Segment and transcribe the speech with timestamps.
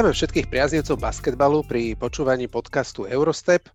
[0.00, 3.68] Vítame všetkých priaznivcov basketbalu pri počúvaní podcastu Eurostep.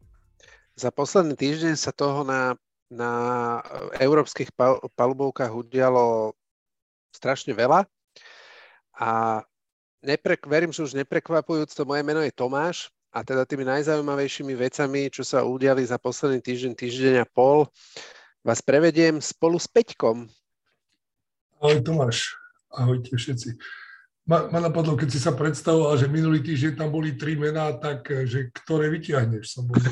[0.74, 2.58] Za posledný týždeň sa toho na,
[2.90, 3.12] na
[4.02, 6.34] európskych pal- palubovkách udialo
[7.14, 7.86] strašne veľa
[8.98, 9.46] a
[10.02, 15.14] neprek- verím, že už neprekvapujúc, to moje meno je Tomáš a teda tými najzaujímavejšími vecami,
[15.14, 17.70] čo sa udiali za posledný týždeň, týždeň a pol,
[18.42, 20.26] vás prevediem spolu s Peťkom.
[21.62, 22.34] Ahoj Tomáš,
[22.74, 23.85] ahojte všetci
[24.26, 28.10] ma, ma napadlo, keď si sa predstavoval, že minulý týždeň tam boli tri mená, tak
[28.12, 29.66] eh, že ktoré vyťahneš?
[29.66, 29.78] Bol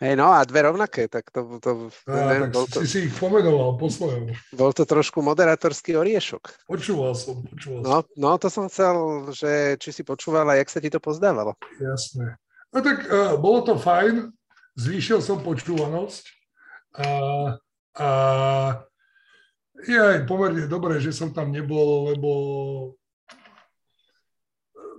[0.00, 1.60] Hej, no a dve rovnaké, tak to...
[1.60, 4.32] to a, neviem, tak si, to, si ich pomenoval po svojom.
[4.56, 6.64] Bol to trošku moderátorský oriešok.
[6.64, 8.16] Počúval som, počúval no, som.
[8.16, 8.96] No, to som chcel,
[9.36, 11.52] že či si počúval a jak sa ti to pozdávalo.
[11.76, 12.40] Jasné.
[12.72, 14.32] No tak uh, bolo to fajn,
[14.80, 16.24] zvýšil som počúvanosť
[16.96, 17.08] a,
[18.00, 18.08] a
[19.84, 22.30] je aj pomerne dobré, že som tam nebol, lebo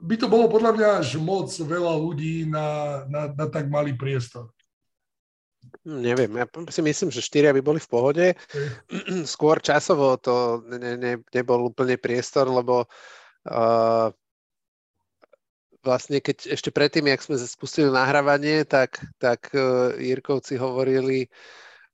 [0.02, 4.50] by to bolo podľa mňa až moc veľa ľudí na, na, na tak malý priestor.
[5.86, 8.26] Hm, neviem, ja si myslím, že štyria by boli v pohode.
[9.34, 12.90] Skôr časovo to ne, ne, nebol úplne priestor, lebo
[13.46, 14.10] uh,
[15.86, 21.30] vlastne keď ešte predtým, jak sme spustili nahrávanie, tak, tak uh, Jirkovci hovorili,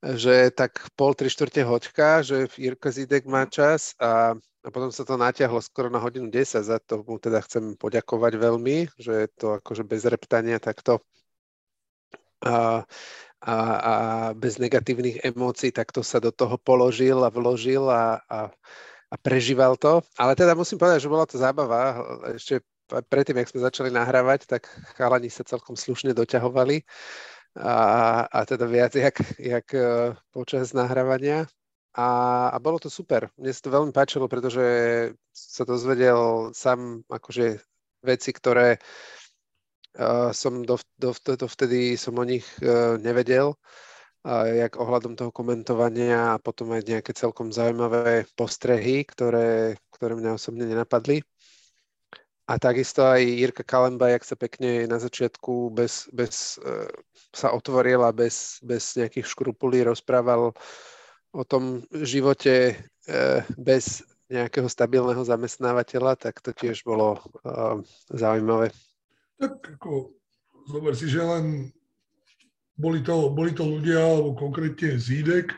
[0.02, 5.06] že tak pol, tri štvrte hoďka, že Jirko Zidek má čas a a potom sa
[5.06, 9.28] to natiahlo skoro na hodinu 10, za to mu teda chcem poďakovať veľmi, že je
[9.32, 11.00] to akože bez reptania takto
[12.44, 12.84] a,
[13.40, 13.94] a, a
[14.34, 18.52] bez negatívnych emócií takto sa do toho položil a vložil a, a,
[19.08, 20.02] a prežíval to.
[20.20, 22.02] Ale teda musím povedať, že bola to zábava.
[22.36, 22.60] Ešte
[23.08, 24.66] predtým, jak sme začali nahrávať, tak
[25.00, 26.82] chalani sa celkom slušne doťahovali
[27.56, 27.74] a,
[28.28, 31.46] a teda viac jak, jak e, počas nahrávania.
[31.98, 32.08] A,
[32.54, 33.26] a bolo to super.
[33.34, 34.62] Mne sa to veľmi páčilo, pretože
[35.34, 37.58] sa dozvedel sám akože
[38.06, 38.78] veci, ktoré
[39.98, 45.34] uh, som do, do, do, vtedy som o nich uh, nevedel, uh, jak ohľadom toho
[45.34, 51.26] komentovania a potom aj nejaké celkom zaujímavé postrehy, ktoré, ktoré mňa osobne nenapadli.
[52.48, 56.88] A takisto aj Jirka Kalemba, jak sa pekne na začiatku bez, bez, uh,
[57.28, 60.56] sa otvoril a bez, bez nejakých škrupulí rozprával
[61.28, 62.72] o tom živote
[63.04, 64.00] eh, bez
[64.32, 67.80] nejakého stabilného zamestnávateľa, tak to tiež bolo uh,
[68.12, 68.72] zaujímavé.
[69.40, 70.12] Tak ako,
[70.68, 71.72] zober si, že len
[72.76, 75.56] boli to, boli to ľudia, alebo konkrétne Zídek,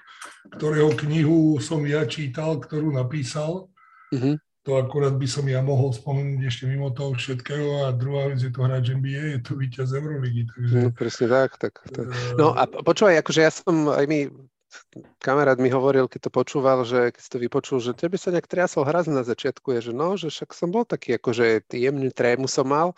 [0.55, 3.67] ktorého knihu som ja čítal, ktorú napísal.
[4.15, 4.39] Uh-huh.
[4.70, 8.54] To akurát by som ja mohol spomenúť ešte mimo toho všetkého a druhá vec je
[8.54, 10.47] to hráč NBA, je to víťaz Euroligy.
[10.47, 10.75] Takže...
[10.78, 11.58] No presne tak.
[11.58, 12.06] tak, tak.
[12.38, 14.31] No a počúvaj, akože ja som aj my
[15.19, 18.47] kamarát mi hovoril, keď to počúval, že keď si to vypočul, že tebe sa nejak
[18.47, 22.47] triasol hraz na začiatku, je, že no, že však som bol taký, akože jemný trému
[22.47, 22.94] som mal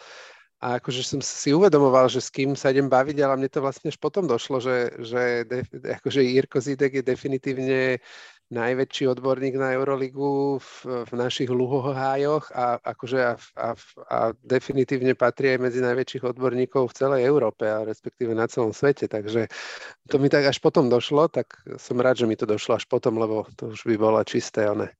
[0.60, 3.88] a akože som si uvedomoval, že s kým sa idem baviť, ale mne to vlastne
[3.88, 5.64] až potom došlo, že, že de,
[5.96, 7.80] akože Jirko Zidek je definitívne
[8.52, 10.70] najväčší odborník na Euroligu v,
[11.08, 13.68] v našich luhohájoch a, akože a, a,
[14.12, 19.08] a definitívne patrí aj medzi najväčších odborníkov v celej Európe a respektíve na celom svete.
[19.08, 19.48] Takže
[20.12, 23.16] to mi tak až potom došlo, tak som rád, že mi to došlo až potom,
[23.16, 24.68] lebo to už by bolo čisté.
[24.68, 24.92] One.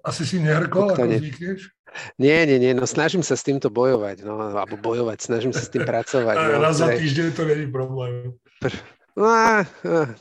[0.00, 1.76] Asi si nehrkol, ako zvykneš?
[2.18, 5.70] Nie, nie, nie, no snažím sa s týmto bojovať, no, alebo bojovať, snažím sa s
[5.72, 6.36] tým pracovať.
[6.56, 8.36] No, raz za týždeň to není problém.
[9.16, 9.64] No,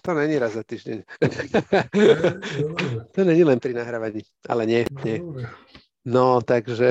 [0.02, 1.04] to není raz za týždeň.
[3.16, 5.20] to není len pri nahrávaní, ale nie, nie.
[6.08, 6.88] No, takže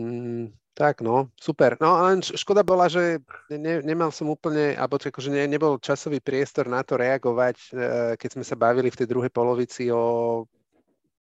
[0.00, 1.76] mm, tak no, super.
[1.80, 3.20] No len škoda bola, že
[3.52, 7.68] ne, nemal som úplne, alebo akože ne, nebol časový priestor na to reagovať, e,
[8.16, 10.48] keď sme sa bavili v tej druhej polovici o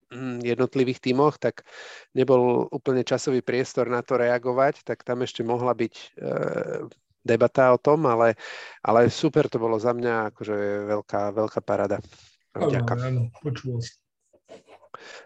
[0.07, 1.67] mm, jednotlivých tímoch, tak
[2.15, 6.07] nebol úplne časový priestor na to reagovať, tak tam ešte mohla byť e,
[7.21, 8.35] debata o tom, ale,
[8.81, 10.55] ale super to bolo za mňa, akože
[10.89, 12.01] veľká, veľká parada.
[12.57, 13.79] Áno, áno, počul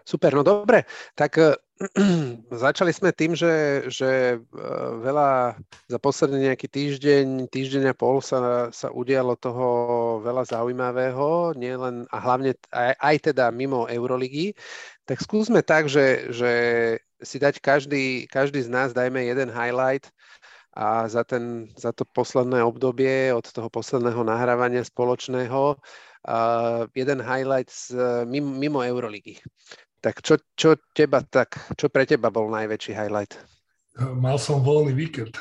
[0.05, 0.85] Super, no dobre,
[1.17, 1.57] tak uh,
[2.65, 5.57] začali sme tým, že, že uh, veľa
[5.89, 9.67] za posledný nejaký týždeň, týždeň a pol sa, sa udialo toho
[10.23, 14.55] veľa zaujímavého, nielen a hlavne aj, aj teda mimo Euroligy.
[15.03, 16.51] Tak skúsme tak, že, že
[17.21, 20.07] si dať každý, každý z nás dajme jeden highlight
[20.75, 27.71] a za, ten, za to posledné obdobie od toho posledného nahrávania spoločného uh, jeden highlight
[27.71, 27.95] z,
[28.27, 29.39] mimo, mimo Euroligy.
[30.03, 33.39] Tak čo, čo, teba, tak čo pre teba bol najväčší highlight?
[33.97, 35.39] Mal som voľný víkend.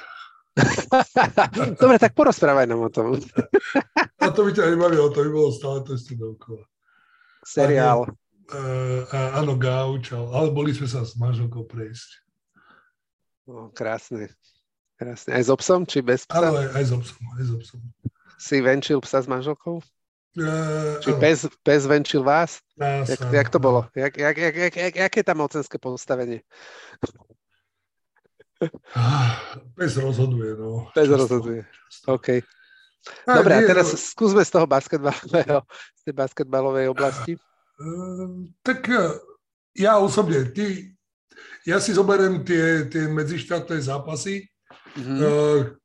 [1.83, 3.19] Dobre, tak porozprávaj nám o tom.
[4.23, 6.63] a to by ťa nebavilo, to by bolo stále to ešte dookola.
[7.43, 8.07] Seriál.
[8.55, 9.03] Uh,
[9.35, 12.25] áno, gauč, ale boli sme sa s manželkou prejsť
[13.45, 14.33] No, krásne.
[15.05, 15.37] Krásne.
[15.37, 16.41] Aj s obsom, či bez psa?
[16.41, 17.81] Áno, aj, aj s obsom, aj s obsom.
[18.41, 19.85] Si venčil psa s manželkou?
[20.35, 22.65] Uh, či pes, pes venčil vás?
[22.81, 23.85] Nás, jak, jak to bolo?
[23.93, 26.41] Jak, jak, jak, jak, jak, jaké je tam mocenské postavenie?
[29.77, 30.89] Pes rozhoduje, no.
[30.97, 32.07] Pes často, rozhoduje, často.
[32.17, 32.29] OK.
[33.29, 34.01] Dobre, a teraz no...
[34.01, 37.37] skúsme z toho basketbalového, z tej basketbalovej oblasti.
[37.77, 38.89] Uh, tak
[39.77, 40.97] ja osobne, ty,
[41.69, 44.49] ja si zoberiem tie, tie medzištátne zápasy.
[44.95, 45.19] Mm-hmm.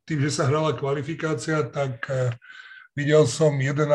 [0.06, 2.30] Tým, že sa hrala kvalifikácia, tak uh,
[2.94, 3.86] videl som 1,5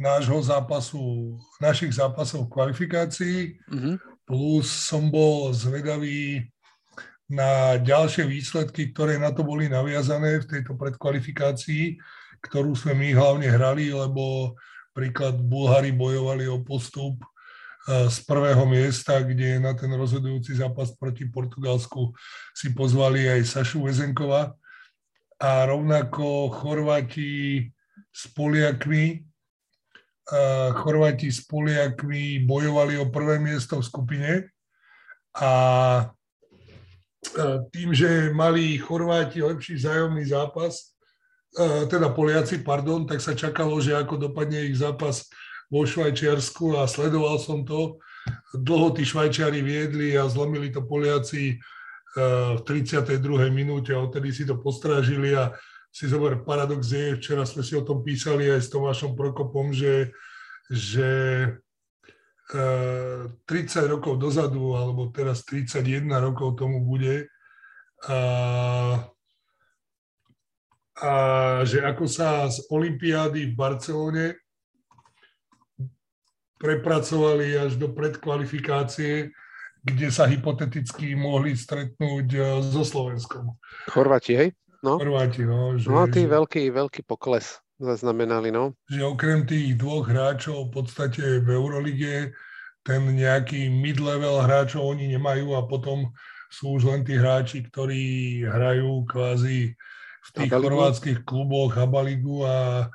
[0.00, 3.38] nášho zápasu, našich zápasov v kvalifikácii,
[3.70, 3.94] mm-hmm.
[4.26, 6.50] plus som bol zvedavý
[7.30, 11.96] na ďalšie výsledky, ktoré na to boli naviazané v tejto predkvalifikácii,
[12.44, 14.54] ktorú sme my hlavne hrali, lebo
[14.92, 17.18] príklad Bulhári bojovali o postup
[17.84, 22.16] z prvého miesta, kde na ten rozhodujúci zápas proti Portugalsku
[22.56, 24.56] si pozvali aj Sašu Vezenkova.
[25.36, 27.68] A rovnako Chorváti
[28.08, 29.20] s Poliakmi
[30.32, 34.30] eh, Chorváti s Poliakmi bojovali o prvé miesto v skupine.
[35.36, 35.50] A
[37.24, 40.92] E, tým, že mali Chorváti lepší zájomný zápas,
[41.86, 45.30] teda Poliaci, pardon, tak sa čakalo, že ako dopadne ich zápas
[45.70, 48.00] vo Švajčiarsku a sledoval som to.
[48.56, 51.56] Dlho tí Švajčiari viedli a zlomili to Poliaci e,
[52.56, 53.20] v 32.
[53.52, 55.52] minúte a odtedy si to postrážili a
[55.94, 60.10] si zober, paradox je, včera sme si o tom písali aj s Tomášom Prokopom, že,
[60.66, 61.10] že
[62.50, 63.46] 30
[63.88, 67.30] rokov dozadu, alebo teraz 31 rokov tomu bude,
[68.04, 68.18] a,
[70.98, 71.12] a
[71.64, 74.43] že ako sa z Olympiády v Barcelone
[76.64, 79.28] prepracovali až do predkvalifikácie,
[79.84, 83.52] kde sa hypoteticky mohli stretnúť e, so Slovenskom.
[83.92, 84.48] Chorváti, hej?
[84.80, 84.96] No.
[84.96, 85.76] Chorváti, no.
[85.76, 86.32] Že, no, tý že...
[86.32, 88.72] veľký, veľký pokles zaznamenali, no.
[88.88, 92.32] Že okrem tých dvoch hráčov v podstate v Eurolige
[92.80, 96.08] ten nejaký mid-level hráčov oni nemajú a potom
[96.48, 99.76] sú už len tí hráči, ktorí hrajú kvázi
[100.24, 100.64] v tých Abaligu?
[100.64, 102.88] chorvátskych kluboch Abaligu a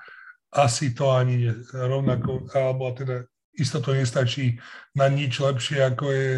[0.49, 3.28] asi to ani rovnako, alebo teda
[3.59, 4.57] isto to nestačí
[4.95, 6.29] na nič lepšie, ako je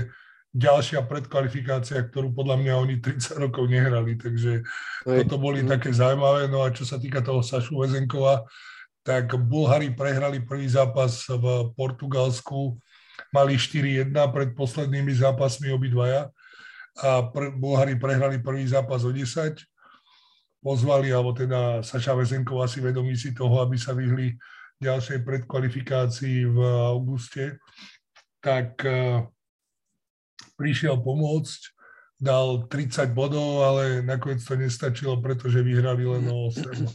[0.52, 4.68] ďalšia predkvalifikácia, ktorú podľa mňa oni 30 rokov nehrali, takže
[5.08, 5.68] toto boli mm.
[5.72, 6.52] také zaujímavé.
[6.52, 8.44] No a čo sa týka toho Sašu Vezenkova,
[9.02, 12.76] tak Bulhári prehrali prvý zápas v Portugalsku,
[13.32, 16.30] mali 4-1 pred poslednými zápasmi obidvaja
[17.00, 19.56] a pr- Bulhári prehrali prvý zápas o 10,
[20.60, 24.36] pozvali, alebo teda Saša Vezenková si vedomí si toho, aby sa vyhli
[24.82, 26.58] ďalšej predkvalifikácii v
[26.92, 27.62] auguste,
[28.42, 29.24] tak uh,
[30.58, 31.62] prišiel pomôcť,
[32.22, 36.86] dal 30 bodov, ale nakoniec to nestačilo, pretože vyhrali len o 8.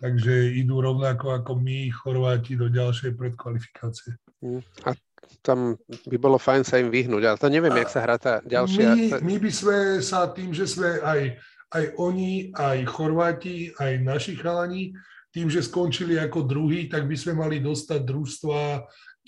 [0.00, 4.16] Takže idú rovnako ako my, Chorváti, do ďalšej predkvalifikácie.
[4.40, 4.64] Mm.
[4.88, 4.96] A
[5.44, 5.76] tam
[6.08, 9.20] by bolo fajn sa im vyhnúť, ale to neviem, a jak sa hrá tá ďalšia.
[9.20, 11.36] My, my by sme sa tým, že sme aj,
[11.76, 14.96] aj oni, aj Chorváti, aj naši chalani,
[15.30, 18.60] tým, že skončili ako druhý, tak by sme mali dostať družstva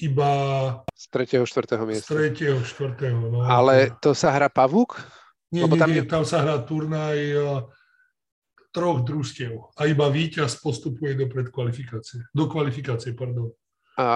[0.03, 0.31] iba...
[0.99, 1.47] Z 3.
[1.47, 1.79] 4.
[1.87, 2.11] miesta.
[2.11, 2.63] Z 3.
[2.63, 3.31] 4.
[3.31, 3.47] No.
[3.47, 4.99] Ale to sa hrá pavúk?
[5.53, 6.09] Nie, Lebo nie, tam, nie, je...
[6.09, 7.69] tam sa hrá turnaj uh,
[8.73, 12.25] troch družstiev a iba víťaz postupuje do predkvalifikácie.
[12.33, 13.53] Do kvalifikácie, pardon.
[14.01, 14.09] A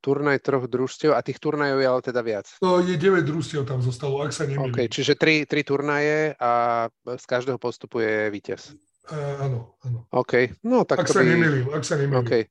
[0.00, 2.48] turnaj troch družstiev a tých turnajov je ale teda viac.
[2.64, 4.72] To je 9 družstiev tam zostalo, ak sa nemýlim.
[4.72, 8.72] Okay, čiže 3, 3 turnaje a z každého postupuje víťaz.
[9.04, 10.08] Uh, áno, áno.
[10.16, 11.28] OK, no tak ak sa by...
[11.28, 12.24] nemýlim, ak sa nemýlim.
[12.24, 12.48] Okay.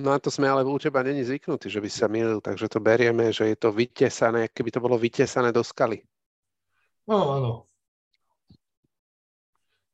[0.00, 2.80] No a to sme ale u teba není zvyknutí, že by sa milil, takže to
[2.80, 6.04] berieme, že je to vytesané, keby to bolo vytesané do skaly.
[7.08, 7.52] No, áno.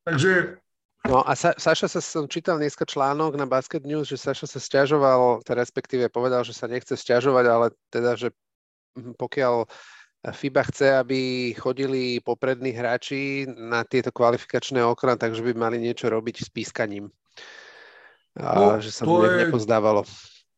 [0.03, 0.59] Takže...
[1.07, 4.59] No a Sa- Saša sa som čítal dneska článok na Basket News, že Saša sa
[4.59, 8.35] stiažoval, teda respektíve povedal, že sa nechce stiažovať, ale teda, že
[9.15, 9.63] pokiaľ
[10.19, 11.19] FIBA chce, aby
[11.55, 17.07] chodili poprední hráči na tieto kvalifikačné okna, takže by mali niečo robiť s pískaním
[18.39, 20.07] a no, že sa mu je, nepozdávalo.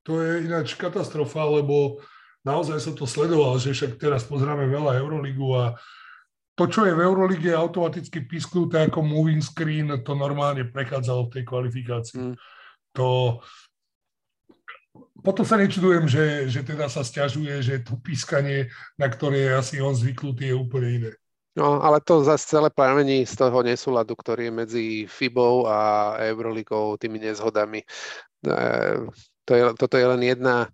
[0.06, 2.02] To je ináč katastrofa, lebo
[2.46, 5.66] naozaj som to sledoval, že však teraz pozráme veľa Euroligu a
[6.54, 11.44] to, čo je v Eurolige automaticky písknuté ako moving screen, to normálne prechádzalo v tej
[11.48, 12.18] kvalifikácii.
[12.22, 12.36] Mm.
[13.00, 13.40] To,
[15.22, 19.76] potom sa nečudujem, že, že teda sa stiažuje, že to pískanie, na ktoré je asi
[19.82, 21.12] on zvyknutý, je úplne iné.
[21.52, 26.96] No, ale to zase celé pramení z toho nesúladu, ktorý je medzi FIBou a Euroligou,
[26.96, 27.84] tými nezhodami.
[27.84, 28.56] E,
[29.44, 30.72] to je, toto je len jedna,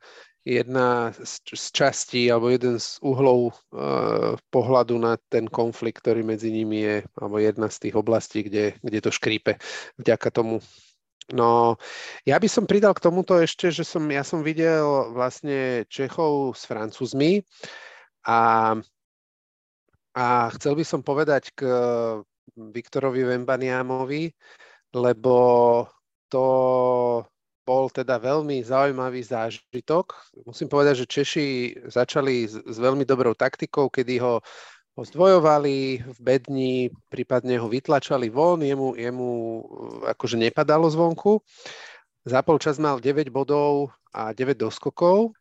[0.47, 6.87] jedna z, častí alebo jeden z uhlov uh, pohľadu na ten konflikt, ktorý medzi nimi
[6.87, 9.59] je, alebo jedna z tých oblastí, kde, kde to škrípe
[9.99, 10.63] vďaka tomu.
[11.27, 11.75] No,
[12.23, 16.63] ja by som pridal k tomuto ešte, že som, ja som videl vlastne Čechov s
[16.63, 17.43] Francúzmi
[18.23, 18.71] a,
[20.15, 21.67] a chcel by som povedať k
[22.55, 24.31] Viktorovi Vembaniamovi,
[24.95, 25.35] lebo
[26.31, 26.47] to
[27.67, 30.15] bol teda veľmi zaujímavý zážitok.
[30.47, 31.47] Musím povedať, že Češi
[31.91, 34.39] začali s, s veľmi dobrou taktikou, kedy ho,
[34.97, 36.73] ho zdvojovali v bedni,
[37.13, 39.29] prípadne ho vytlačali von, jemu, jemu
[40.09, 41.37] akože nepadalo zvonku.
[42.25, 45.37] Za polčas mal 9 bodov a 9 doskokov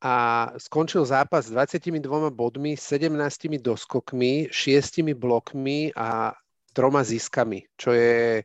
[0.00, 2.00] a skončil zápas s 22
[2.32, 6.32] bodmi, 17 doskokmi, 6 blokmi a
[6.72, 8.40] troma ziskami, čo je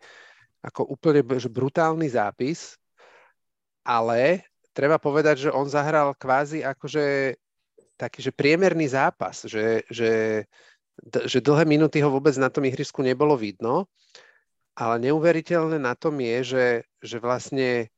[0.60, 2.76] ako úplne brutálny zápis,
[3.88, 4.44] ale
[4.76, 7.36] treba povedať, že on zahral kvázi akože
[8.00, 10.46] taký, že priemerný zápas, že, že,
[11.04, 13.92] že dlhé minúty ho vôbec na tom ihrisku nebolo vidno,
[14.80, 16.68] ale neuveriteľné na tom je, že,
[17.04, 17.92] že vlastne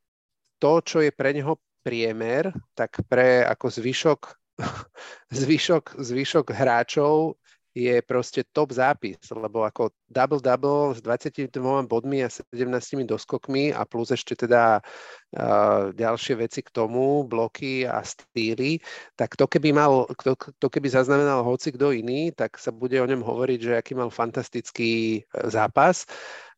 [0.58, 4.20] to, čo je pre neho priemer, tak pre ako zvyšok,
[5.42, 7.38] zvyšok, zvyšok hráčov
[7.72, 11.48] je proste top zápis, lebo ako double-double s 22
[11.88, 18.04] bodmi a 17 doskokmi a plus ešte teda uh, ďalšie veci k tomu, bloky a
[18.04, 18.76] stýly,
[19.16, 23.08] tak to keby mal, to, to keby zaznamenal hoci kto iný, tak sa bude o
[23.08, 26.04] ňom hovoriť, že aký mal fantastický e, zápas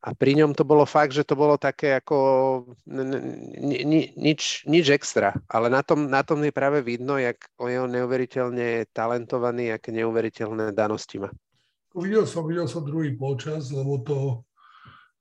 [0.05, 2.17] a pri ňom to bolo fakt, že to bolo také ako
[2.85, 5.33] ni, ni, nič, nič extra.
[5.49, 10.77] Ale na tom, na tom je práve vidno, jak je on neuveriteľne talentovaný, aké neuveriteľné
[10.77, 11.33] danosti má.
[11.97, 14.45] Videl som, videl som druhý polčas, lebo to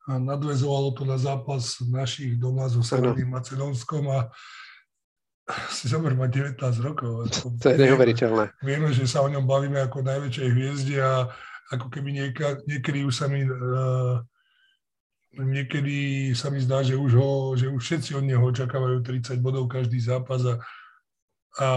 [0.03, 4.27] nadvezovalo to na zápas našich doma so Severným Macedónskom a
[5.71, 7.31] si zober, má 19 rokov.
[7.63, 8.51] To je neuveriteľné.
[8.59, 11.31] Vieme, že sa o ňom bavíme ako najväčšej hviezde a
[11.71, 14.19] ako keby nieka, niekedy už sa mi uh,
[15.33, 19.65] niekedy sa mi zdá, že už, ho, že už všetci od neho očakávajú 30 bodov
[19.65, 20.55] každý zápas a,
[21.57, 21.67] a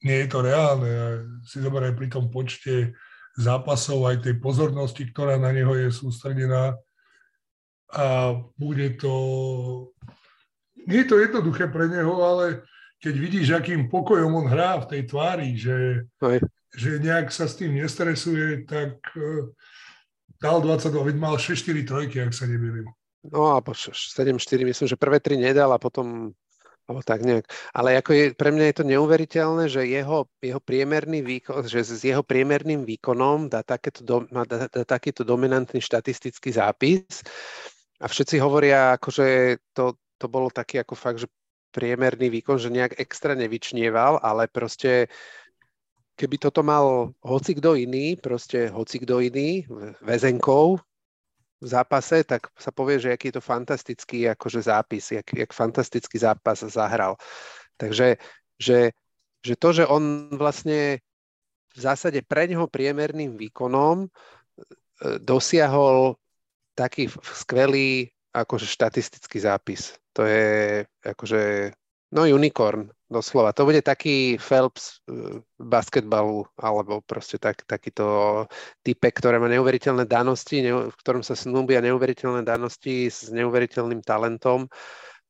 [0.00, 0.88] nie je to reálne.
[0.88, 1.06] A
[1.44, 2.96] si zober aj pri tom počte
[3.36, 6.76] zápasov, aj tej pozornosti, ktorá na neho je sústredená.
[7.92, 9.12] A bude to...
[10.88, 12.64] Nie je to jednoduché pre neho, ale
[13.02, 16.08] keď vidíš, akým pokojom on hrá v tej tvári, že,
[16.74, 19.50] že nejak sa s tým nestresuje, tak uh,
[20.42, 22.90] dal 22, veď mal 6-4 trojky, ak sa nemýlim.
[23.22, 24.34] No a 7-4,
[24.66, 26.34] myslím, že prvé tri nedal a potom
[26.90, 27.46] alebo tak nejak.
[27.72, 32.02] Ale ako je, pre mňa je to neuveriteľné, že jeho, jeho priemerný výkon, že s
[32.02, 37.22] jeho priemerným výkonom dá, takéto do, dá, dá takýto dominantný štatistický zápis
[38.02, 41.30] a všetci hovoria, akože to, to bolo taký ako fakt, že
[41.72, 45.06] priemerný výkon, že nejak extra nevyčnieval, ale proste
[46.18, 49.64] keby toto mal hoci kto iný, proste hoci kto iný,
[50.04, 50.82] väzenkov,
[51.62, 56.18] v zápase, tak sa povie, že aký je to fantastický akože zápis, jak, jak fantastický
[56.18, 57.14] zápas zahral.
[57.78, 58.18] Takže
[58.58, 58.90] že,
[59.46, 60.98] že to, že on vlastne
[61.72, 64.08] v zásade pre neho priemerným výkonom e,
[65.22, 66.18] dosiahol
[66.74, 69.94] taký skvelý akože štatistický zápis.
[70.18, 71.72] To je akože
[72.12, 73.52] no unicorn doslova.
[73.54, 78.48] To bude taký Phelps uh, basketbalu, alebo proste tak, takýto
[78.80, 84.66] type, ktoré má neuveriteľné danosti, ne, v ktorom sa snúbia neuveriteľné danosti s neuveriteľným talentom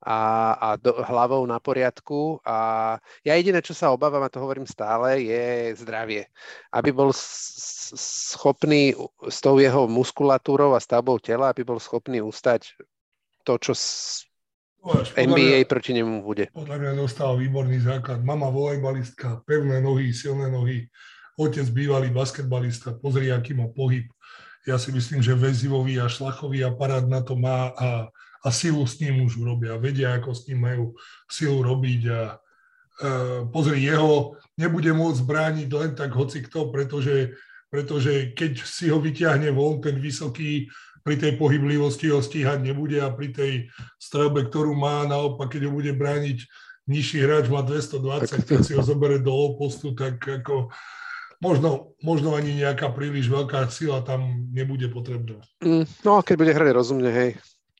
[0.02, 0.18] a,
[0.58, 2.42] a do, hlavou na poriadku.
[2.42, 6.26] A ja jediné, čo sa obávam, a to hovorím stále, je zdravie.
[6.74, 8.94] Aby bol schopný
[9.30, 12.74] s tou jeho muskulatúrou a stavbou tela, aby bol schopný ustať
[13.46, 13.72] to, čo
[14.82, 16.50] Až, NBA mňa, proti nemu bude.
[16.50, 18.18] Podľa mňa dostal výborný základ.
[18.26, 20.90] Mama volejbalistka, pevné nohy, silné nohy.
[21.38, 24.10] Otec bývalý basketbalista, pozri, aký má pohyb.
[24.66, 28.10] Ja si myslím, že väzivový a šlachový aparát na to má a,
[28.42, 29.78] a silu s ním už robia.
[29.78, 30.84] Vedia, ako s ním majú
[31.30, 32.34] silu robiť a e,
[33.50, 37.34] pozri, jeho nebude môcť brániť len tak hoci kto, pretože,
[37.70, 40.70] pretože keď si ho vyťahne von, ten vysoký
[41.02, 43.52] pri tej pohyblivosti ho stíhať nebude a pri tej
[43.98, 46.46] strelbe, ktorú má, naopak, keď ho bude brániť
[46.86, 50.70] nižší hráč, má 220, keď si ho zoberie do postu, tak ako
[51.42, 55.42] možno, možno ani nejaká príliš veľká sila tam nebude potrebná.
[55.62, 57.32] Mm, no, keď bude hrať rozumne, hej.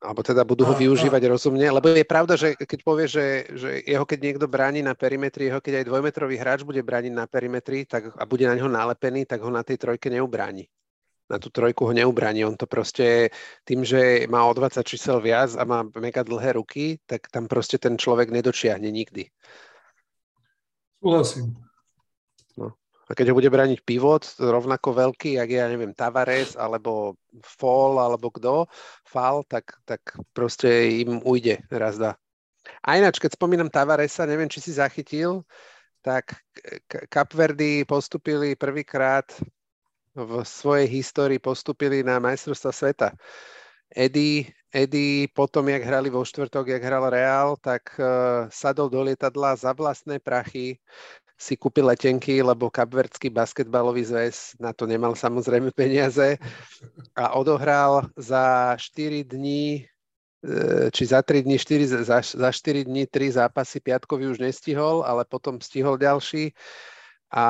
[0.03, 1.31] Alebo teda budú ho a, využívať a...
[1.31, 5.47] rozumne, lebo je pravda, že keď povie, že, že jeho keď niekto bráni na perimetri,
[5.47, 9.31] jeho keď aj dvojmetrový hráč bude brániť na perimetri tak, a bude na neho nalepený,
[9.31, 10.67] tak ho na tej trojke neubráni
[11.33, 12.45] na tú trojku ho neubráni.
[12.45, 13.33] On to proste
[13.65, 17.81] tým, že má o 20 čísel viac a má mega dlhé ruky, tak tam proste
[17.81, 19.33] ten človek nedočiahne nikdy.
[21.01, 21.57] Súhlasím.
[22.61, 22.77] No.
[23.09, 28.29] A keď ho bude brániť pivot, rovnako veľký, jak ja neviem, Tavares, alebo Fall, alebo
[28.29, 28.69] kto,
[29.09, 30.05] Fal, tak, tak
[30.37, 30.69] proste
[31.01, 32.21] im ujde raz dá.
[32.87, 35.43] A ináč, keď spomínam Tavaresa, neviem, či si zachytil,
[36.03, 36.39] tak
[37.11, 39.27] Kapverdy postupili prvýkrát
[40.15, 43.09] v svojej histórii postupili na majstrovstva sveta.
[43.93, 49.53] Eddie, Eddie potom, jak hrali vo štvrtok, jak hral Real, tak uh, sadol do lietadla
[49.57, 50.81] za vlastné prachy,
[51.43, 56.39] si kúpil letenky, lebo Kapverdský basketbalový zväz na to nemal samozrejme peniaze
[57.19, 63.11] a odohral za 4 dní e, či za 3 dní, 4, za, za 4 dní
[63.11, 66.55] 3 zápasy, piatkový už nestihol, ale potom stihol ďalší
[67.33, 67.49] a,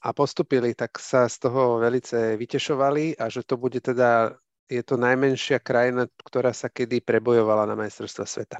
[0.00, 4.32] a postupili, tak sa z toho velice vytešovali a že to bude teda,
[4.64, 8.58] je to najmenšia krajina, ktorá sa kedy prebojovala na majstrovstva sveta.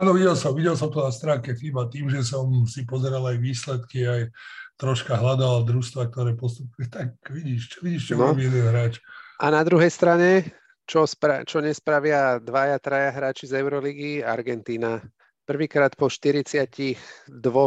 [0.00, 3.36] Áno, videl som, videl som to na stránke FIBA tým, že som si pozeral aj
[3.36, 4.32] výsledky, aj
[4.80, 6.88] troška hľadal družstva, ktoré postupili.
[6.88, 8.32] Tak vidíš, čo, vidíš, čo no.
[8.32, 8.96] jeden hráč.
[9.36, 10.56] A na druhej strane,
[10.88, 15.04] čo, spra- čo nespravia dvaja, traja hráči z Euroligy, Argentína.
[15.50, 16.94] Prvýkrát po 42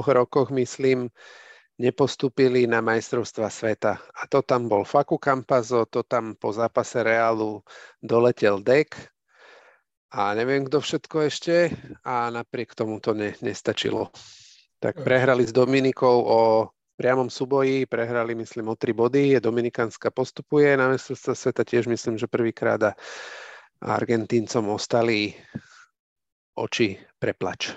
[0.07, 1.11] rokoch, myslím,
[1.75, 3.99] nepostúpili na majstrovstva sveta.
[3.99, 7.59] A to tam bol Faku Campazo, to tam po zápase Reálu
[7.99, 8.95] doletel Dek,
[10.15, 11.75] a neviem kto všetko ešte
[12.07, 14.15] a napriek tomu to ne, nestačilo.
[14.79, 16.39] Tak prehrali s Dominikou o
[16.95, 22.31] priamom súboji, prehrali myslím o tri body, Dominikánska postupuje na mestrovstvo sveta tiež myslím, že
[22.31, 22.95] prvýkrát a
[23.83, 25.35] Argentíncom ostali
[26.55, 27.73] oči preplač.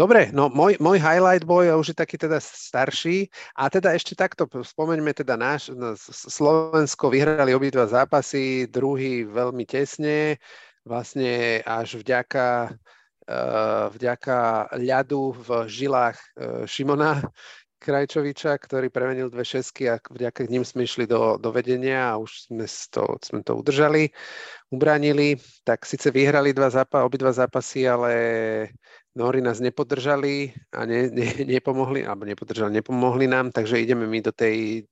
[0.00, 5.12] Dobre, no môj, môj highlight už je taký teda starší a teda ešte takto spomeňme
[5.12, 10.40] teda náš, no, Slovensko vyhrali obidva zápasy, druhý veľmi tesne,
[10.88, 12.72] vlastne až vďaka,
[13.28, 17.20] uh, vďaka ľadu v žilách uh, Šimona
[17.80, 22.52] Krajčoviča, ktorý premenil dve šesky a vďaka ním sme išli do, do vedenia a už
[22.52, 24.12] sme to, sme to udržali,
[24.68, 25.40] ubránili.
[25.64, 28.12] Tak síce vyhrali dva zápa, obidva zápasy, ale
[29.16, 34.32] Nori nás nepodržali a ne, ne, nepomohli, alebo nepodržali, nepomohli nám, takže ideme my do
[34.36, 34.84] tej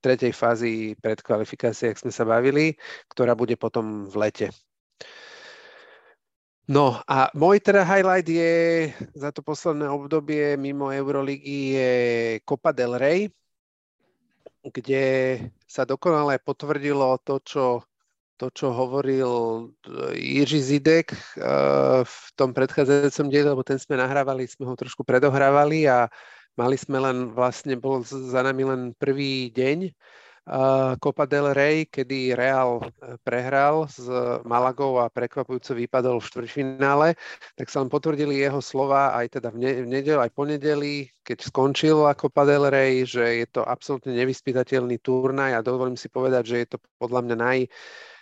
[0.00, 2.74] tretej fázy predkvalifikácie, ak sme sa bavili,
[3.12, 4.46] ktorá bude potom v lete.
[6.66, 11.92] No a môj teda highlight je za to posledné obdobie mimo Euroligy je
[12.42, 13.30] Copa del Rey,
[14.66, 15.04] kde
[15.62, 17.64] sa dokonale potvrdilo to, čo
[18.36, 19.32] to, čo hovoril
[19.88, 25.08] eh, Jiří Zidek uh, v tom predchádzajúcom diele, lebo ten sme nahrávali, sme ho trošku
[25.08, 26.12] predohrávali a
[26.56, 29.88] mali sme len vlastne, bol za nami len prvý deň
[31.02, 32.78] Copa del Rey, kedy Real
[33.26, 34.06] prehral s
[34.46, 37.08] Malagou a prekvapujúco vypadol v štvrťfinále,
[37.58, 42.14] tak sa len potvrdili jeho slova aj teda v, ne- nedel, aj ponedeli, keď skončila
[42.14, 46.66] Copa del Rey, že je to absolútne nevyspytateľný turnaj a dovolím si povedať, že je
[46.70, 47.58] to podľa mňa naj,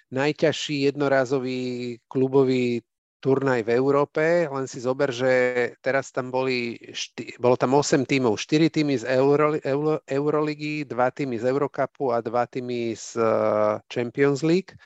[0.09, 1.61] najťažší jednorázový
[2.09, 2.81] klubový
[3.25, 5.33] turnaj v Európe, len si zober, že
[5.81, 10.93] teraz tam boli, šty, bolo tam 8 tímov, 4 týmy z Euro, Euro, Euroligy, 2
[10.93, 14.77] týmy z Eurocupu a 2 týmy z uh, Champions League.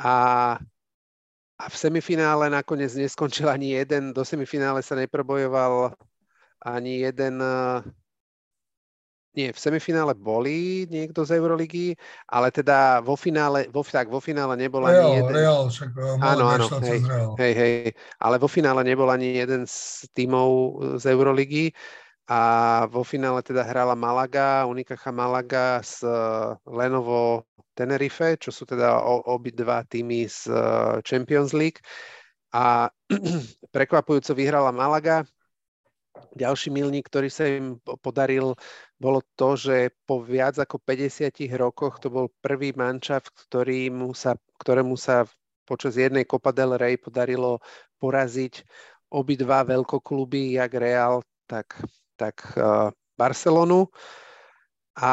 [0.00, 0.56] A,
[1.60, 5.92] a v semifinále nakoniec neskončil ani jeden, do semifinále sa neprobojoval
[6.64, 7.84] ani jeden uh,
[9.38, 11.94] nie, v semifinále boli niekto z Euroligy,
[12.26, 15.34] ale teda vo finále, vo, tak, vo finále nebol Real, ani jeden.
[15.38, 17.00] Real, však eh, áno, áno, hej,
[17.38, 17.72] hej, hej,
[18.18, 20.50] ale vo finále nebol ani jeden z tímov
[20.98, 21.70] z Euroligy
[22.26, 22.40] a
[22.90, 27.46] vo finále teda hrala Malaga, Unicaja Malaga s eh, Lenovo
[27.78, 31.78] Tenerife, čo sú teda obidva týmy z eh, Champions League
[32.50, 32.90] a
[33.74, 35.22] prekvapujúco vyhrala Malaga,
[36.34, 38.54] ďalší milník, ktorý sa im podaril,
[38.98, 44.94] bolo to, že po viac ako 50 rokoch to bol prvý manšaft, ktorý sa, ktorému
[44.98, 45.26] sa
[45.68, 47.60] počas jednej Copa del Rey podarilo
[48.00, 48.64] poraziť
[49.12, 51.76] obidva veľkokluby, jak Real, tak,
[52.16, 53.88] tak uh, Barcelonu.
[54.98, 55.12] A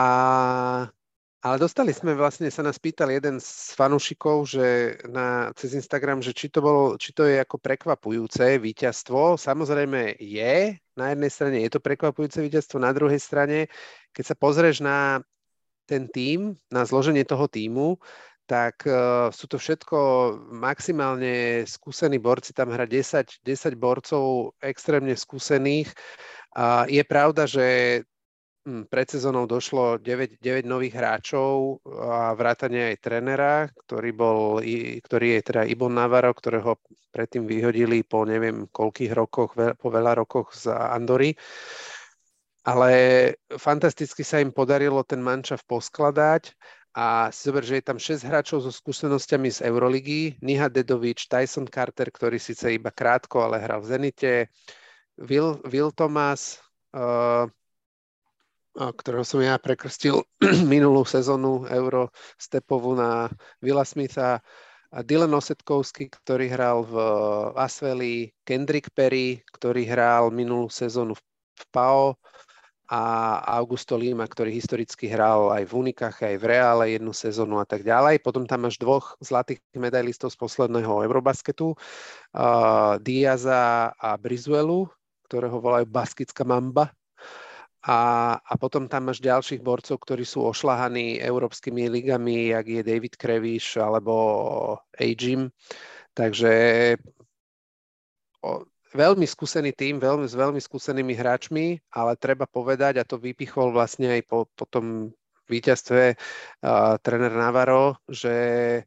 [1.45, 6.33] ale dostali sme vlastne, sa nás pýtal jeden z fanúšikov, že na, cez Instagram, že
[6.33, 9.37] či to, bolo, či to je ako prekvapujúce víťazstvo.
[9.37, 13.69] Samozrejme je, na jednej strane je to prekvapujúce víťazstvo, na druhej strane,
[14.09, 15.21] keď sa pozrieš na
[15.85, 18.01] ten tím, na zloženie toho týmu,
[18.49, 19.97] tak uh, sú to všetko
[20.49, 25.93] maximálne skúsení borci, tam hra 10, 10 borcov extrémne skúsených.
[26.57, 28.01] Uh, je pravda, že
[28.65, 34.39] pred sezónou došlo 9, 9 nových hráčov a vrátane aj trenera, ktorý, bol,
[35.05, 36.81] ktorý je teda Ibon Navarro, ktorého
[37.13, 41.37] predtým vyhodili po neviem koľkých rokoch, po veľa rokoch z Andory.
[42.65, 42.89] Ale
[43.53, 46.57] fantasticky sa im podarilo ten mančav poskladať
[46.97, 51.69] a si zober, že je tam 6 hráčov so skúsenosťami z Euroligy, Niha Dedovič, Tyson
[51.69, 54.33] Carter, ktorý síce iba krátko, ale hral v Zenite,
[55.21, 56.57] Will, Will Thomas,
[56.97, 57.45] uh,
[58.75, 60.21] ktorého som ja prekrstil
[60.67, 63.31] minulú sezónu Euro Stepovú na
[63.63, 64.43] Villa Smitha,
[64.95, 66.95] a Dylan Osetkovský, ktorý hral v
[67.59, 72.15] Asveli, Kendrick Perry, ktorý hral minulú sezónu v PAO
[72.87, 73.01] a
[73.59, 77.83] Augusto Lima, ktorý historicky hral aj v Unikách, aj v Reále jednu sezónu a tak
[77.83, 78.23] ďalej.
[78.23, 84.87] Potom tam máš dvoch zlatých medailistov z posledného Eurobasketu, uh, Diaza a Brizuelu,
[85.27, 86.93] ktorého volajú Baskická mamba.
[87.85, 87.99] A,
[88.41, 93.77] a potom tam máš ďalších borcov, ktorí sú ošlahaní európskymi ligami, jak je David Kreviš
[93.77, 94.13] alebo
[94.97, 95.53] Ajim.
[96.17, 96.53] Takže
[98.41, 103.69] o, veľmi skúsený tým, veľmi, s veľmi skúsenými hráčmi, ale treba povedať, a to vypichol
[103.69, 105.13] vlastne aj po, po tom
[105.45, 108.81] víťazstve uh, tréner Navarro, že,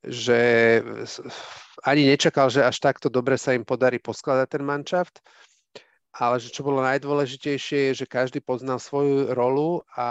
[0.00, 0.40] že
[1.84, 5.20] ani nečakal, že až takto dobre sa im podarí poskladať ten manšaft
[6.12, 10.10] ale že čo bolo najdôležitejšie je, že každý poznal svoju rolu a,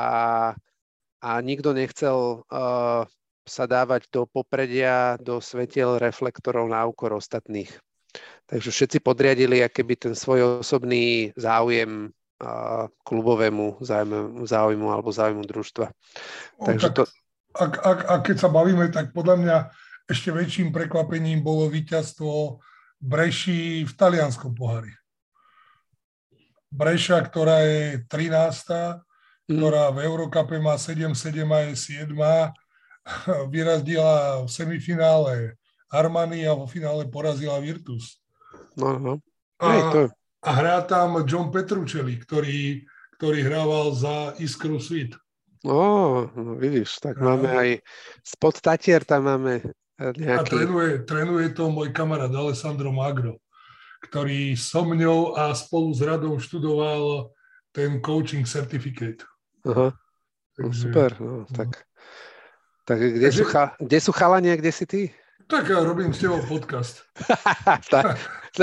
[1.22, 3.06] a nikto nechcel uh,
[3.46, 7.70] sa dávať do popredia, do svetiel reflektorov na úkor ostatných.
[8.50, 15.88] Takže všetci podriadili keby ten svoj osobný záujem uh, klubovému záujmu, záujmu alebo záujmu družstva.
[16.58, 17.02] O, Takže tak, to...
[17.56, 19.58] ak, ak, ak keď sa bavíme, tak podľa mňa
[20.10, 22.60] ešte väčším prekvapením bolo víťazstvo
[23.02, 25.01] Breši v talianskom pohári.
[26.72, 29.04] Breša, ktorá je 13.
[29.52, 29.60] Mm.
[29.60, 32.16] ktorá v Eurokape má 7-7 a je 7.
[33.54, 35.34] Vyrazdila v semifinále
[35.92, 38.24] Armani a vo finále porazila Virtus.
[38.80, 39.20] No, no.
[39.60, 40.00] A, to...
[40.48, 42.88] a hrá tam John Petručeli, ktorý,
[43.20, 45.20] ktorý hrával za Iskru Svit.
[45.68, 47.70] Ó, no vidíš, tak máme aj
[48.26, 49.62] spod Tatier, tam máme
[50.02, 50.42] nejaký...
[50.42, 53.38] A trénuje, trénuje to môj kamarát Alessandro Magro
[54.02, 57.32] ktorý so mňou a spolu s radou študoval
[57.72, 59.24] ten coaching certificate.
[59.64, 59.94] Aha.
[60.60, 61.50] No, super, no, no.
[61.56, 61.88] tak,
[62.84, 65.02] tak kde, Takže, sú cha, kde sú chalania, kde si ty?
[65.48, 67.04] Tak ja robím s tebou podcast.
[67.92, 68.16] tak,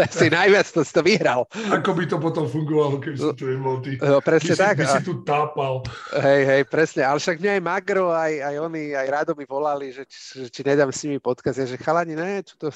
[0.08, 1.44] si najviac to, si to vyhral.
[1.68, 4.00] Ako by to potom fungovalo, keby si tu nebol ty.
[4.00, 4.76] No, presne by tak.
[4.76, 5.84] Si, by si tu tápal.
[6.16, 7.04] Hej, hej, presne.
[7.04, 10.60] Ale však mňa aj Magro, aj, aj oni, aj Rado mi volali, že či, či
[10.64, 11.60] nedám s nimi podcast.
[11.60, 12.72] Ja, že chalani, ne, čo to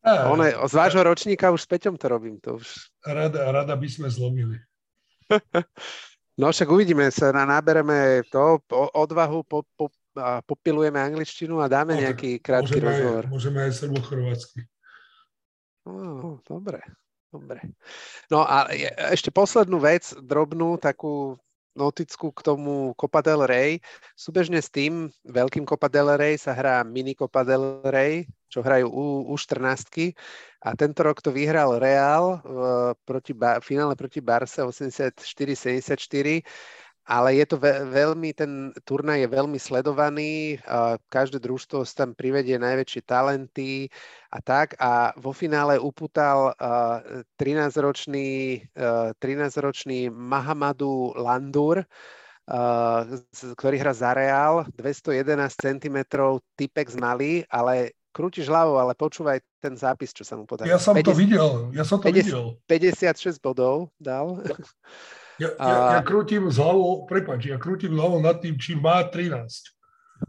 [0.00, 2.40] a, One, z vášho ročníka už s Peťom to robím.
[2.44, 2.66] To už...
[3.04, 4.56] Rada, rada by sme zlomili.
[6.40, 11.68] no však uvidíme sa, na, nábereme to, po, odvahu, po, po, a popilujeme angličtinu a
[11.68, 13.24] dáme no, nejaký krátky môžeme rozhovor.
[13.24, 14.60] Aj, môžeme aj srbo-chorvátsky.
[15.84, 16.80] Oh, dobre,
[17.28, 17.60] dobre.
[18.32, 18.68] No a
[19.12, 21.36] ešte poslednú vec, drobnú, takú
[21.78, 23.78] noticku k tomu Copa del Rey.
[24.18, 28.90] Súbežne s tým veľkým Copa del Rey sa hrá mini Copa del Rey, čo hrajú
[28.90, 30.18] u, u 14
[30.60, 32.58] a tento rok to vyhral Real v,
[33.06, 36.42] proti, v finále proti Barce 84-74
[37.10, 40.62] ale je to ve- veľmi, ten turnaj je veľmi sledovaný,
[41.10, 43.90] každé družstvo tam privedie najväčšie talenty
[44.30, 44.78] a tak.
[44.78, 51.82] A vo finále upútal uh, 13-ročný, uh, 13-ročný Mahamadu Landur,
[53.30, 55.98] ktorý hrá za Real, 211 cm,
[56.58, 60.74] typek z Mali, ale krútiš hlavou, ale počúvaj ten zápis, čo sa mu podarilo.
[60.74, 62.44] Ja som 50, to videl, ja som to 50, videl.
[62.66, 64.42] 56 bodov dal.
[65.38, 69.80] Ja, ja, ja krútim z hlavou, prepáč, ja krútim hlavou nad tým, či má 13.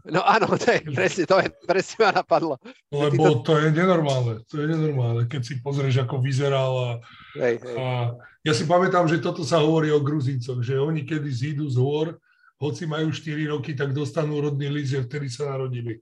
[0.08, 2.56] No áno, to je presne, to je presne ma napadlo.
[2.88, 3.52] Lebo to...
[3.52, 6.90] to je nenormálne, to je nenormálne, keď si pozrieš, ako vyzeral a,
[7.36, 7.76] hej, hej.
[7.76, 11.76] a ja si pamätám, že toto sa hovorí o Gruzincoch, že oni kedy zídu z
[11.76, 12.16] hôr,
[12.56, 16.00] hoci majú 4 roky, tak dostanú rodný list, že vtedy sa narodili.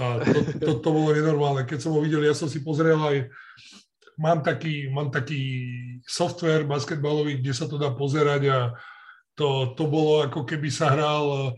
[0.00, 1.68] A to, to, to bolo nenormálne.
[1.68, 3.28] Keď som ho videl, ja som si pozrel aj
[4.18, 5.42] mám taký, mám taký
[6.04, 8.58] software basketbalový, kde sa to dá pozerať a
[9.32, 11.56] to, to bolo ako keby sa hral,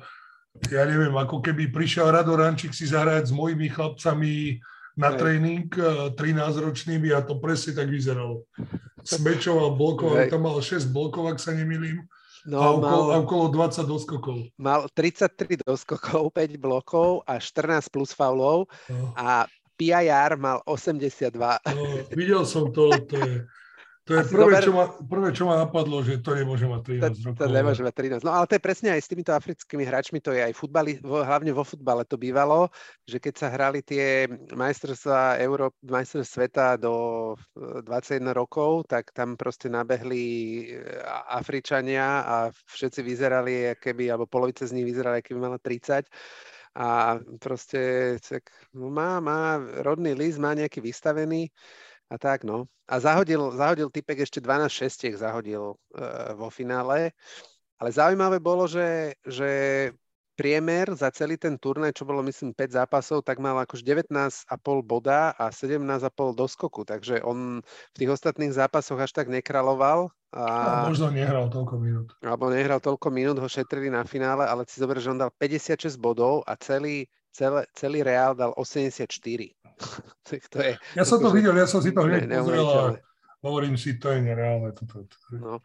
[0.70, 4.62] ja neviem, ako keby prišiel Rado Rančík si zahrať s mojimi chlapcami
[4.94, 5.66] na tréning
[6.14, 8.46] 13-ročnými a to presne tak vyzeralo.
[9.02, 12.06] Smečoval blokov, tam mal 6 blokov, ak sa nemýlim.
[12.44, 14.38] No, a, okolo, mal, a okolo 20 doskokov.
[14.60, 19.16] Mal 33 doskokov, 5 blokov a 14 plus faulov no.
[19.16, 19.48] a
[19.80, 21.32] PIR mal 82.
[21.72, 23.48] No, videl som to, to je,
[24.04, 27.24] To je prvé, čo ma, prvé, čo ma napadlo, že to nemôže mať 13 to,
[27.24, 27.40] rokov.
[27.40, 28.28] To nemôže mať 13.
[28.28, 31.56] No ale to je presne aj s týmito africkými hráčmi, to je aj futbali, hlavne
[31.56, 32.68] vo futbale to bývalo,
[33.08, 36.92] že keď sa hrali tie majstrovstvá Euró, majstrovstvá sveta do
[37.56, 40.24] 21 e, rokov, tak tam proste nabehli
[40.68, 40.92] e,
[41.32, 46.04] Afričania a všetci vyzerali, keby, alebo polovica z nich vyzerali, keby mala 30
[46.74, 47.80] a proste
[48.18, 51.48] tak, no má, má rodný list, má nejaký vystavený
[52.14, 52.70] a tak, no.
[52.86, 57.10] A zahodil, zahodil typek ešte 12 šestiek zahodil uh, vo finále,
[57.82, 59.50] ale zaujímavé bolo, že, že
[60.34, 64.46] priemer za celý ten turnaj, čo bolo myslím 5 zápasov, tak mal akož 19,5
[64.82, 70.46] boda a 17,5 doskoku, takže on v tých ostatných zápasoch až tak nekraloval a,
[70.84, 72.08] a možno nehral toľko minút.
[72.18, 75.94] Alebo nehral toľko minút, ho šetrili na finále, ale si zober, že on dal 56
[75.98, 79.10] bodov a celý, celé, celý Reál dal 84.
[80.54, 82.78] to je, ja som to videl, ja som si to hneď pozrel a
[83.44, 84.72] hovorím si, to je nereálne.
[84.72, 85.60] Toto, to, No.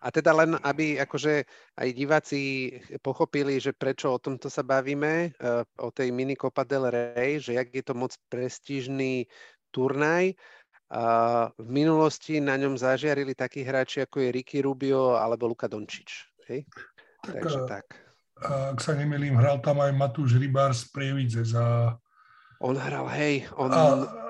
[0.00, 1.44] A teda len, aby akože
[1.76, 2.72] aj diváci
[3.04, 7.58] pochopili, že prečo o tomto sa bavíme, uh, o tej mini Copa del Rey, že
[7.58, 9.28] jak je to moc prestížný
[9.74, 10.32] turnaj,
[11.58, 16.32] v minulosti na ňom zažiarili takí hráči, ako je Ricky Rubio alebo Luka Dončič.
[16.48, 16.64] Hej?
[17.20, 17.84] Tak, Takže tak.
[18.38, 21.98] Ak sa nemýlim, hral tam aj Matúš Rybár z Prievidze za...
[22.62, 23.46] On hral, hej.
[23.58, 23.82] On, a,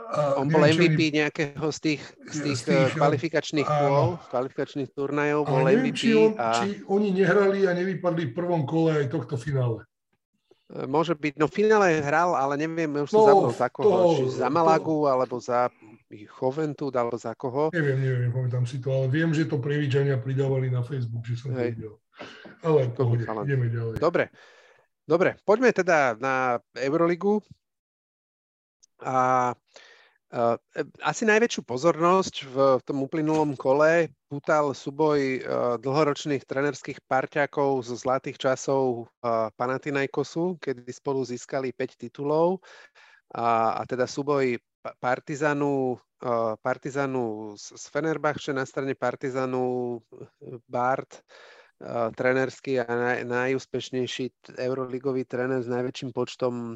[0.09, 1.17] a, on bol MVP oni...
[1.25, 5.97] nejakého z tých, z tých, z tých kvalifikačných kôl, kvalifikačných turnajov, bol neviem, MVP.
[5.97, 6.49] Či, on, a...
[6.57, 9.85] či oni nehrali a nevypadli v prvom kole aj tohto finále.
[10.69, 14.09] Môže byť, no v finále hral, ale neviem, už no, sa zabudol za koho, to,
[14.21, 15.09] či za Malagu, to...
[15.09, 15.73] alebo za
[16.09, 17.73] Choventu, alebo za koho.
[17.73, 21.53] Neviem, neviem, pamätám si to, ale viem, že to prievidžania pridávali na Facebook, že som
[21.57, 21.57] Hej.
[21.57, 21.95] to videl.
[22.67, 24.03] Ale pohode, ideme ďalej.
[24.03, 24.35] Dobre,
[25.07, 27.43] dobre, poďme teda na Euroligu.
[29.03, 29.55] A
[30.29, 30.61] Uh,
[31.01, 35.41] asi najväčšiu pozornosť v tom uplynulom kole pútal súboj uh,
[35.81, 42.61] dlhoročných trenerských parťákov zo zlatých časov uh, Panathinaikosu, kedy spolu získali 5 titulov
[43.33, 44.61] a, a teda súboj
[45.01, 46.01] Partizanu,
[46.65, 50.01] Partizanu z Fenerbahče na strane Partizanu
[50.65, 51.25] Bart,
[52.15, 56.75] trenerský a naj, najúspešnejší euroligový trener s najväčším počtom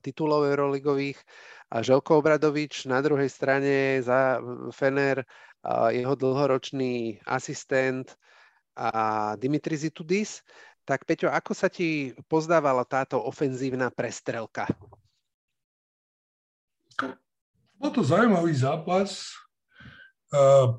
[0.00, 1.20] titulov euroligových
[1.72, 4.40] a Želko Obradovič na druhej strane za
[4.72, 5.24] Fener
[5.92, 8.16] jeho dlhoročný asistent
[8.76, 10.44] a Dimitri Zitudis.
[10.84, 14.68] Tak Peťo, ako sa ti pozdávala táto ofenzívna prestrelka?
[17.80, 19.32] Bol to zaujímavý zápas.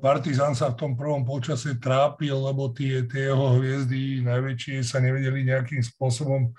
[0.02, 5.46] Partizan sa v tom prvom polčase trápil, lebo tie, tie jeho hviezdy najväčšie sa nevedeli
[5.48, 6.52] nejakým spôsobom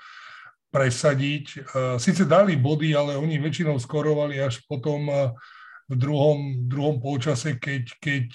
[0.73, 1.67] presadiť.
[2.01, 5.07] Sice dali body, ale oni väčšinou skorovali až potom
[5.87, 8.25] v druhom, druhom polčase, keď, keď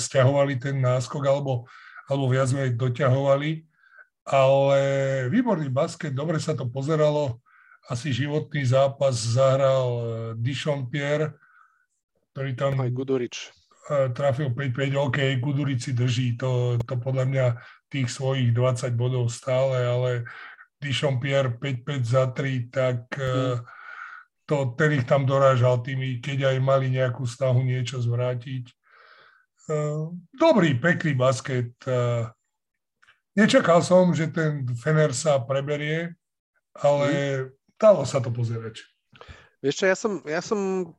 [0.00, 1.68] stiahovali ten náskok alebo,
[2.10, 3.68] alebo viac aj doťahovali.
[4.26, 4.80] Ale
[5.30, 7.38] výborný basket, dobre sa to pozeralo.
[7.86, 9.86] Asi životný zápas zahral
[10.34, 11.38] Dishon Pierre,
[12.34, 12.74] ktorý tam...
[12.82, 13.54] Aj Gudurič.
[13.86, 17.46] Trafil 5-5, OK, Gudurič si drží, to, to podľa mňa
[17.86, 20.10] tých svojich 20 bodov stále, ale
[21.22, 23.56] Pierre 5-5 za 3, tak mm.
[24.46, 28.66] to, ten ich tam dorážal tými, keď aj mali nejakú snahu niečo zvrátiť.
[29.66, 31.74] Eh, dobrý, pekný basket.
[31.90, 32.30] Eh,
[33.34, 36.14] nečakal som, že ten Fener sa preberie,
[36.78, 37.46] ale mm.
[37.74, 38.86] dalo sa to pozerať.
[39.64, 40.92] Vieš čo, ja som, ja som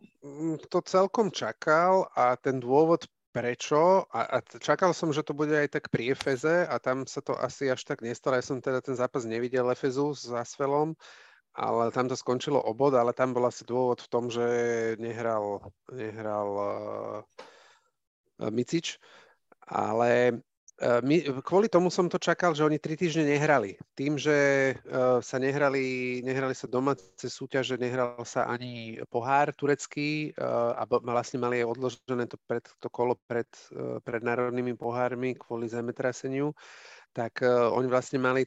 [0.69, 3.05] to celkom čakal a ten dôvod,
[3.37, 7.21] prečo a, a čakal som, že to bude aj tak pri Efeze a tam sa
[7.21, 8.33] to asi až tak nestalo.
[8.33, 10.97] Ja som teda ten zápas nevidel Efezu s Asfelom,
[11.53, 14.45] ale tam to skončilo obod, ale tam bol asi dôvod v tom, že
[14.97, 16.49] nehral, nehral
[18.41, 18.97] uh, Micič.
[19.69, 20.41] Ale
[20.77, 23.81] my, kvôli tomu som to čakal, že oni tri týždne nehrali.
[23.97, 24.37] Tým, že
[24.77, 31.41] uh, sa nehrali, nehrali sa domáce súťaže, nehral sa ani pohár turecký uh, a vlastne
[31.41, 36.53] mali aj odložené to, pred, to kolo pred, uh, pred národnými pohármi kvôli zemetraseniu,
[37.09, 38.45] tak uh, oni vlastne mali,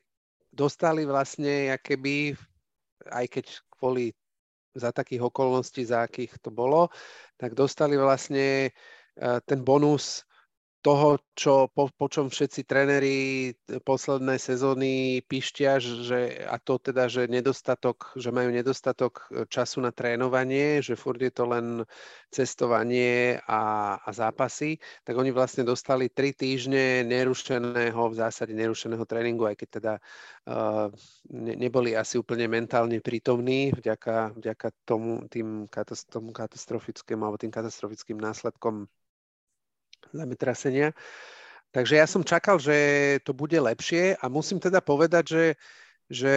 [0.54, 2.38] dostali vlastne keby,
[3.10, 4.14] aj keď kvôli
[4.78, 6.94] za takých okolností, za akých to bolo,
[7.34, 8.70] tak dostali vlastne
[9.18, 10.22] ten bonus
[10.80, 13.52] toho, čo, po, po čom všetci tréneri
[13.84, 19.92] posledné sezóny pištia, že, a to teda, že nedostatok, že majú nedostatok e, času na
[19.92, 21.84] trénovanie, že furt je to len
[22.32, 29.44] cestovanie a, a zápasy, tak oni vlastne dostali tri týždne nerušeného, v zásade nerušeného tréningu,
[29.44, 29.94] aj keď teda
[30.48, 30.88] uh,
[31.28, 38.86] ne, neboli asi úplne mentálne prítomní vďaka, vďaka tomu, tým, katastrofickému alebo tým katastrofickým následkom
[40.12, 40.92] zemetrasenia.
[41.70, 42.76] Takže ja som čakal, že
[43.22, 45.46] to bude lepšie a musím teda povedať, že,
[46.10, 46.36] že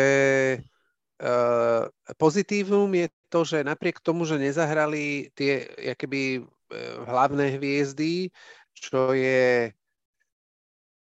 [1.17, 1.89] uh,
[2.21, 8.29] pozitívum je to, že napriek tomu, že nezahrali tie jakoby, uh, hlavné hviezdy,
[8.77, 9.73] čo je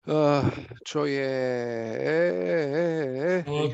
[0.03, 0.43] Uh,
[0.83, 1.31] čo je...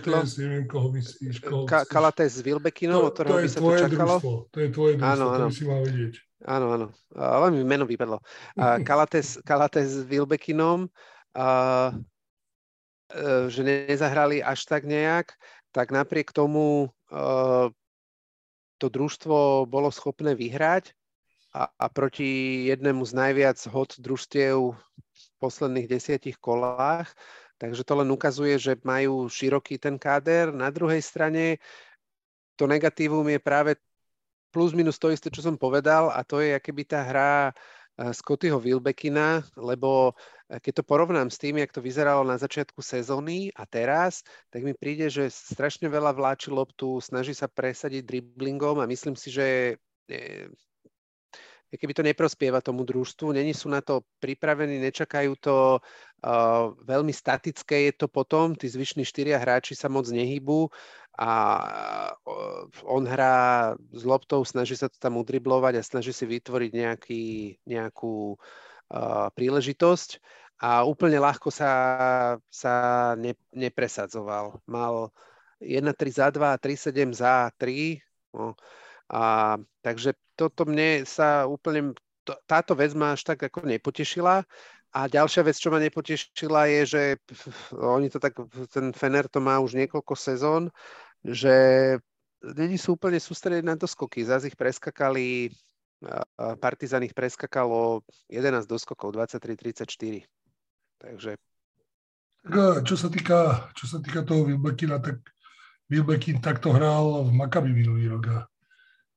[0.05, 1.41] Kalatés, neviem, koho myslíš.
[1.41, 4.15] Koho Ka- Kalatés s Wilbekinom, to, od ktorého by sa to čakalo.
[4.21, 4.33] Družstvo.
[4.53, 5.47] To je tvoje družstvo, áno, áno.
[5.47, 6.13] to by si mal vedieť.
[6.45, 6.87] Áno, áno.
[7.17, 8.21] Ale mi meno vypadlo.
[8.53, 10.85] Uh, Kalatés, Kalatés s Wilbekinom,
[11.33, 15.33] uh, uh, že nezahrali až tak nejak,
[15.73, 16.93] tak napriek tomu
[18.79, 20.93] to družstvo bolo schopné vyhrať
[21.51, 24.77] a, a proti jednému z najviac hod družstiev
[25.39, 27.07] posledných desiatich kolách,
[27.55, 30.51] takže to len ukazuje, že majú široký ten káder.
[30.51, 31.63] Na druhej strane
[32.59, 33.79] to negatívum je práve
[34.51, 38.59] plus minus to isté, čo som povedal a to je keby tá hra eh, Scottyho
[38.59, 40.13] Wilbekina, lebo
[40.49, 44.65] eh, keď to porovnám s tým, jak to vyzeralo na začiatku sezóny a teraz, tak
[44.65, 49.77] mi príde, že strašne veľa vláči loptu, snaží sa presadiť driblingom a myslím si, že
[50.09, 50.49] eh,
[51.77, 57.91] keby to neprospieva tomu družstvu, není sú na to pripravení, nečakajú to, uh, veľmi statické
[57.91, 60.73] je to potom, tí zvyšní štyria hráči sa moc nehybu
[61.19, 61.31] a
[62.25, 67.23] uh, on hrá s loptou, snaží sa to tam udriblovať a snaží si vytvoriť nejaký,
[67.69, 70.17] nejakú uh, príležitosť
[70.59, 71.71] a úplne ľahko sa,
[72.51, 72.73] sa
[73.15, 74.59] ne, nepresadzoval.
[74.67, 75.07] Mal
[75.63, 78.03] 1-3 za 2, 3-7 za 3.
[78.35, 78.59] No.
[79.07, 81.91] A, takže toto mne sa úplne,
[82.23, 84.47] to, táto vec ma až tak ako nepotešila.
[84.89, 87.01] A ďalšia vec, čo ma nepotešila, je, že
[87.75, 88.39] oni to tak,
[88.71, 90.71] ten Fener to má už niekoľko sezón,
[91.21, 91.53] že
[92.41, 94.23] není sú úplne sústredení na doskoky.
[94.23, 95.51] Zaz ich preskakali,
[96.57, 100.23] Partizan ich preskakalo 11 doskokov, 23-34.
[100.97, 101.35] Takže...
[102.87, 105.21] Čo sa týka, čo sa týka toho Wilbekina, tak
[105.91, 108.58] Wilbekin takto hral v Makabi minulý rok Hm.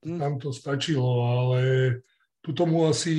[0.02, 1.62] Tam to stačilo, ale
[2.42, 3.14] tu tomu asi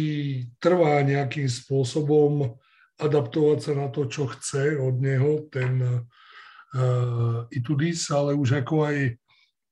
[0.59, 2.59] trvá nejakým spôsobom
[2.99, 8.97] adaptovať sa na to, čo chce od neho ten uh, Itudis, ale už ako aj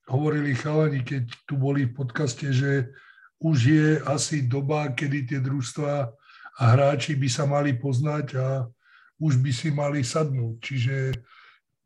[0.08, 2.90] hovorili chalani, keď tu boli v podcaste, že
[3.44, 5.94] už je asi doba, kedy tie družstva
[6.60, 8.48] a hráči by sa mali poznať a
[9.22, 10.56] už by si mali sadnúť.
[10.62, 10.96] Čiže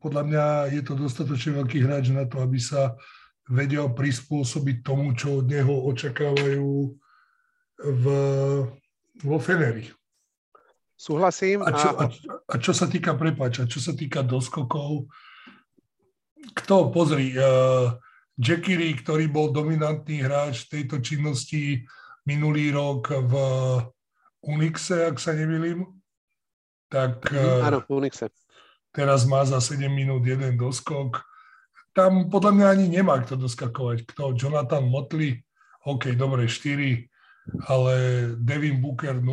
[0.00, 2.94] podľa mňa je to dostatočne veľký hráč na to, aby sa
[3.46, 6.70] vedel prispôsobiť tomu, čo od neho očakávajú
[7.76, 8.04] v,
[9.22, 9.86] vo Feneri.
[10.96, 11.60] Súhlasím.
[11.62, 12.04] A čo, a,
[12.48, 15.12] a čo sa týka, prepáča, čo sa týka doskokov,
[16.56, 17.92] kto, pozri, uh,
[18.36, 21.84] Jackie ktorý bol dominantný hráč tejto činnosti
[22.24, 23.32] minulý rok v
[24.46, 25.84] Unixe, ak sa nemýlim,
[26.88, 28.32] tak uh, áno, v Unixe.
[28.94, 31.20] teraz má za 7 minút jeden doskok
[31.96, 34.04] tam podľa mňa ani nemá kto doskakovať.
[34.12, 34.36] Kto?
[34.36, 35.40] Jonathan Motley,
[35.88, 37.08] OK, dobre, 4,
[37.72, 37.94] ale
[38.36, 39.24] Devin Booker 0.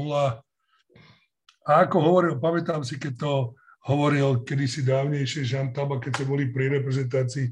[1.68, 3.32] A ako hovoril, pamätám si, keď to
[3.84, 7.52] hovoril kedysi dávnejšie Jean Taba, keď ste boli pri reprezentácii,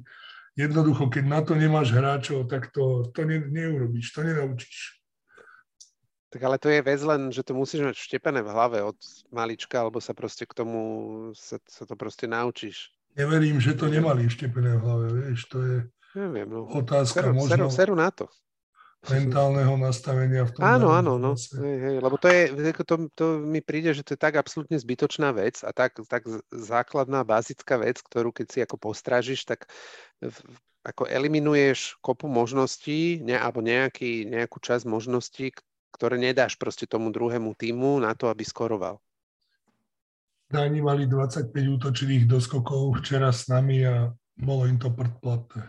[0.56, 5.04] jednoducho, keď na to nemáš hráčov, tak to, to ne, neurobíš, to nenaučíš.
[6.32, 8.96] Tak ale to je vec len, že to musíš mať vštepené v hlave od
[9.36, 10.80] malička, alebo sa proste k tomu,
[11.36, 12.96] sa, sa to proste naučíš.
[13.16, 15.78] Neverím, že to nemali vštepené v hlave, vieš, to je
[16.12, 16.68] Neviem, no.
[16.68, 18.28] otázka seru, možno seru, seru na to.
[19.08, 20.62] mentálneho nastavenia v tom.
[20.62, 21.34] Áno, áno, no.
[21.40, 22.42] Hej, hej, lebo to, je,
[22.84, 27.24] to, to mi príde, že to je tak absolútne zbytočná vec a tak, tak základná,
[27.24, 29.72] bazická vec, ktorú keď si ako postražíš, tak
[30.84, 35.56] ako eliminuješ kopu možností ne, alebo nejaký, nejakú časť možností,
[35.96, 39.00] ktoré nedáš proste tomu druhému týmu na to, aby skoroval.
[40.52, 45.64] Dáni mali 25 útočných doskokov včera s nami a bolo im to predplatné.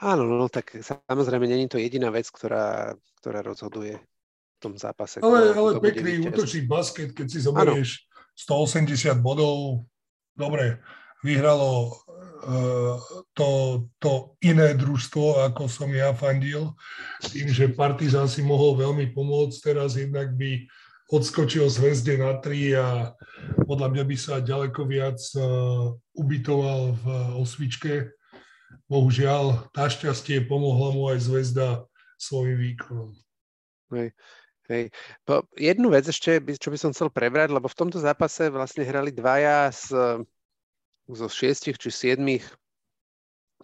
[0.00, 5.20] Áno, no tak samozrejme, není to jediná vec, ktorá, ktorá rozhoduje v tom zápase.
[5.20, 9.84] Ale, ale pekný útočný basket, keď si zoberieš 180 bodov,
[10.32, 10.80] dobre,
[11.20, 12.96] vyhralo uh,
[13.36, 13.48] to,
[14.00, 16.72] to iné družstvo, ako som ja fandil,
[17.28, 20.64] tým, že Partizan si mohol veľmi pomôcť, teraz jednak by
[21.10, 22.88] odskočil zväzde na 3 a
[23.66, 27.04] podľa mňa by sa ďaleko viac uh, ubytoval v
[27.38, 28.14] osvičke.
[28.86, 31.68] Bohužiaľ, našťastie pomohla mu aj zväzda
[32.18, 33.10] svojim výkonom.
[33.94, 34.14] Hej.
[34.70, 34.94] Hej.
[35.26, 39.10] Po, jednu vec ešte, čo by som chcel prebrať, lebo v tomto zápase vlastne hrali
[39.10, 40.22] dvaja z,
[41.10, 42.46] zo šiestich či siedmých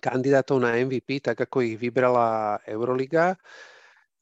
[0.02, 3.38] kandidátov na MVP, tak ako ich vybrala Euroliga.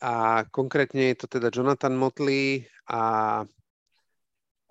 [0.04, 3.40] A konkrétne je to teda Jonathan Motley a,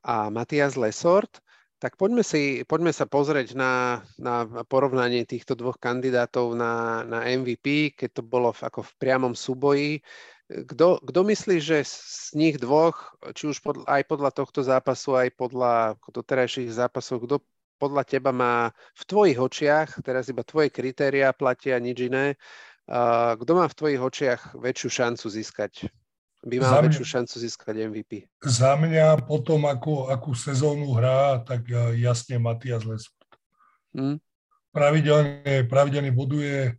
[0.06, 1.42] a Matias Lesort.
[1.82, 7.98] Tak poďme, si, poďme sa pozrieť na, na porovnanie týchto dvoch kandidátov na, na MVP,
[7.98, 10.00] keď to bolo v, ako v priamom súboji.
[10.48, 15.34] Kto, kto myslí, že z nich dvoch, či už pod, aj podľa tohto zápasu, aj
[15.36, 17.42] podľa doterajších zápasov, kto
[17.82, 22.40] podľa teba má v tvojich očiach, teraz iba tvoje kritéria platia, nič iné,
[22.90, 25.94] uh, kto má v tvojich očiach väčšiu šancu získať
[26.44, 28.28] by mal väčšiu šancu získať MVP.
[28.44, 33.32] Za mňa potom, ako, akú sezónu hrá, tak e, jasne Matias Lesford.
[33.96, 34.20] Hmm.
[34.76, 36.76] Pravidelne, pravidelne buduje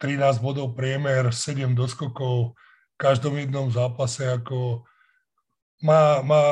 [0.00, 4.88] 13 bodov priemer, 7 doskokov v každom jednom zápase, ako
[5.84, 6.44] má, má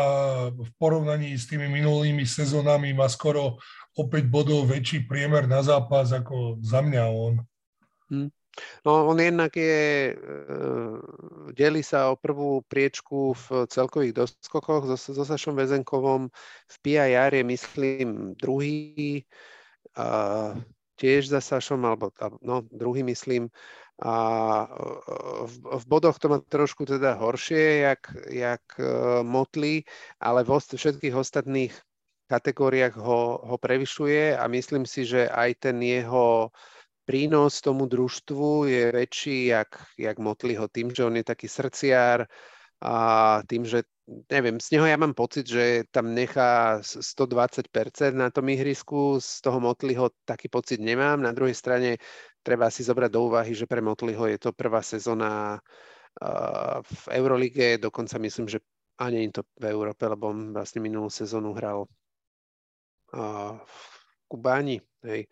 [0.53, 3.57] v porovnaní s tými minulými sezónami má skoro
[3.97, 7.35] o 5 bodov väčší priemer na zápas ako za mňa on.
[8.11, 8.29] Hmm.
[8.85, 10.15] No on jednak je, e,
[11.55, 16.29] delí sa o prvú priečku v celkových doskokoch so, so Sašom Vezenkovom.
[16.67, 19.23] V PIR je, myslím, druhý,
[19.97, 20.07] a
[21.01, 22.13] tiež za Sašom, alebo
[22.45, 23.49] no, druhý, myslím.
[24.01, 24.65] A
[25.45, 29.85] v, v bodoch to má trošku teda horšie, jak, jak uh, Motli,
[30.21, 31.73] ale vo všetkých ostatných
[32.31, 36.49] kategóriách ho, ho prevyšuje a myslím si, že aj ten jeho
[37.11, 42.31] prínos tomu družstvu je väčší, jak, jak Motliho, tým, že on je taký srdciár
[42.79, 42.95] a
[43.51, 43.83] tým, že
[44.31, 47.67] neviem, z neho ja mám pocit, že tam nechá 120%
[48.15, 51.19] na tom ihrisku, z toho Motliho taký pocit nemám.
[51.19, 51.99] Na druhej strane
[52.47, 55.59] treba si zobrať do úvahy, že pre Motliho je to prvá sezóna
[56.87, 58.63] v Eurolige, dokonca myslím, že
[59.03, 61.91] ani to v Európe, lebo on vlastne minulú sezónu hral
[63.67, 63.79] v
[64.31, 64.79] Kubáni.
[65.03, 65.27] Hej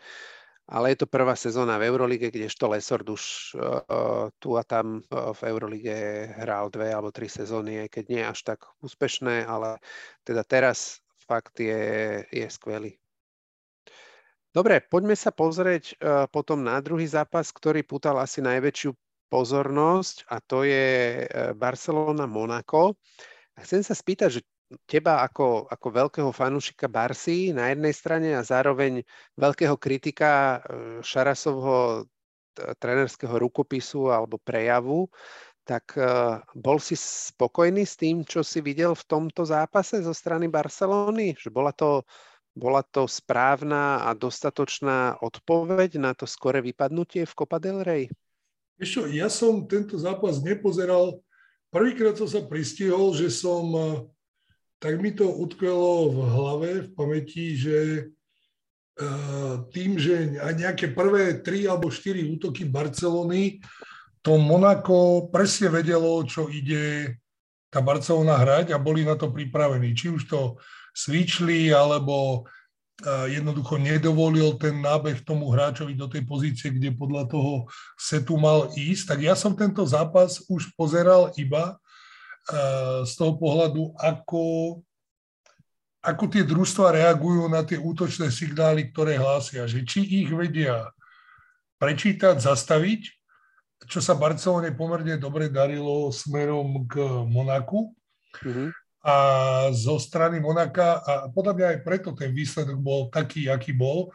[0.68, 5.32] ale je to prvá sezóna v Eurolige, kdežto Lesord už uh, tu a tam uh,
[5.32, 5.96] v Eurolige
[6.36, 9.80] hral dve alebo tri sezóny, aj keď nie až tak úspešné, ale
[10.28, 13.00] teda teraz fakt je, je skvelý.
[14.52, 18.92] Dobre, poďme sa pozrieť uh, potom na druhý zápas, ktorý putal asi najväčšiu
[19.28, 22.96] pozornosť a to je Barcelona-Monako.
[23.60, 24.42] Chcem sa spýtať, že
[24.84, 29.00] teba ako, ako veľkého fanúšika Barsy na jednej strane a zároveň
[29.40, 32.04] veľkého kritika e, Šarasovho
[32.58, 35.06] trenerského rukopisu alebo prejavu,
[35.68, 36.04] tak e,
[36.56, 41.36] bol si spokojný s tým, čo si videl v tomto zápase zo strany Barcelony?
[41.36, 42.08] Že bola to,
[42.56, 48.08] bola to správna a dostatočná odpoveď na to skore vypadnutie v Copa del Rey?
[48.80, 51.20] Ešte, ja som tento zápas nepozeral.
[51.68, 53.84] Prvýkrát som sa pristihol, že som e,
[54.78, 58.08] tak mi to utkvelo v hlave, v pamäti, že
[58.98, 63.58] eh, tým, že nejaké prvé tri alebo štyri útoky Barcelony,
[64.22, 67.14] to Monako presne vedelo, čo ide
[67.70, 69.94] tá Barcelona hrať a boli na to pripravení.
[69.94, 70.40] Či už to
[70.94, 72.46] svičli, alebo
[73.02, 77.66] eh, jednoducho nedovolil ten nábeh tomu hráčovi do tej pozície, kde podľa toho
[77.98, 79.10] setu mal ísť.
[79.10, 81.82] Tak ja som tento zápas už pozeral iba
[83.04, 84.44] z toho pohľadu, ako,
[86.00, 90.88] ako tie družstva reagujú na tie útočné signály, ktoré hlásia, že či ich vedia
[91.76, 93.02] prečítať, zastaviť,
[93.86, 97.94] čo sa Barcelone pomerne dobre darilo smerom k Monaku.
[98.42, 98.68] Mm-hmm.
[99.06, 99.14] A
[99.70, 104.10] zo strany Monaka, a podľa mňa aj preto ten výsledok bol taký, aký bol,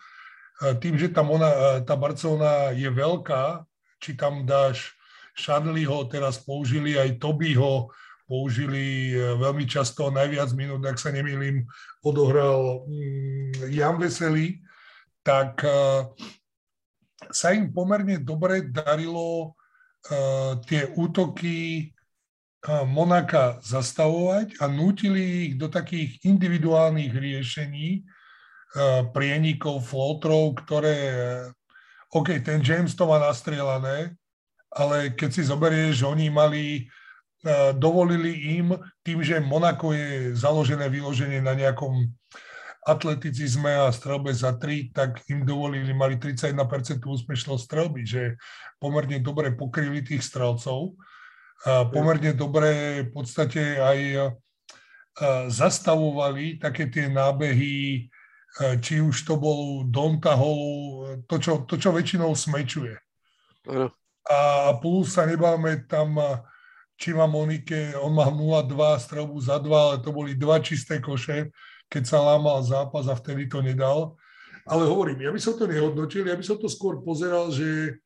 [0.84, 3.64] tým, že tá, Mona, tá Barcelona je veľká,
[4.04, 4.92] či tam dáš
[5.34, 7.90] Šanliho, teraz použili aj Tobyho,
[8.34, 11.70] použili e, veľmi často, najviac minút, ak sa nemýlim,
[12.02, 14.58] odohral mm, Jan Veselý,
[15.22, 15.70] tak e,
[17.30, 19.54] sa im pomerne dobre darilo
[20.02, 20.18] e,
[20.66, 21.94] tie útoky
[22.64, 28.08] Monaka zastavovať a nútili ich do takých individuálnych riešení,
[29.12, 30.96] prienikov, flotrov, ktoré,
[32.16, 34.16] OK, ten James to má nastrielané,
[34.72, 36.88] ale keď si zoberieš, že oni mali
[37.76, 38.72] dovolili im,
[39.04, 42.08] tým, že Monako je založené vyloženie na nejakom
[42.84, 48.36] atleticizme a strelbe za 3, tak im dovolili, mali 31% úspešnosť strelby, že
[48.80, 51.00] pomerne dobre pokryli tých strelcov.
[51.64, 54.20] A pomerne dobre v podstate aj e,
[55.48, 58.02] zastavovali také tie nábehy, e,
[58.84, 60.60] či už to bol Don Tahol,
[61.24, 63.00] to čo, to, čo väčšinou smečuje.
[64.28, 64.40] A
[64.80, 66.20] plus sa nebáme tam
[66.98, 68.70] Čima Monike, on mal 0-2
[69.02, 71.50] strelbu za 2, ale to boli dva čisté koše,
[71.90, 74.16] keď sa lámal zápas a vtedy to nedal.
[74.64, 78.00] Ale hovorím, ja by som to nehodnotil, ja by som to skôr pozeral, že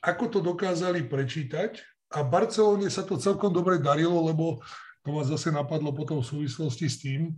[0.00, 1.78] ako to dokázali prečítať
[2.16, 4.64] a Barcelone sa to celkom dobre darilo, lebo
[5.02, 7.34] to ma zase napadlo potom v súvislosti s tým,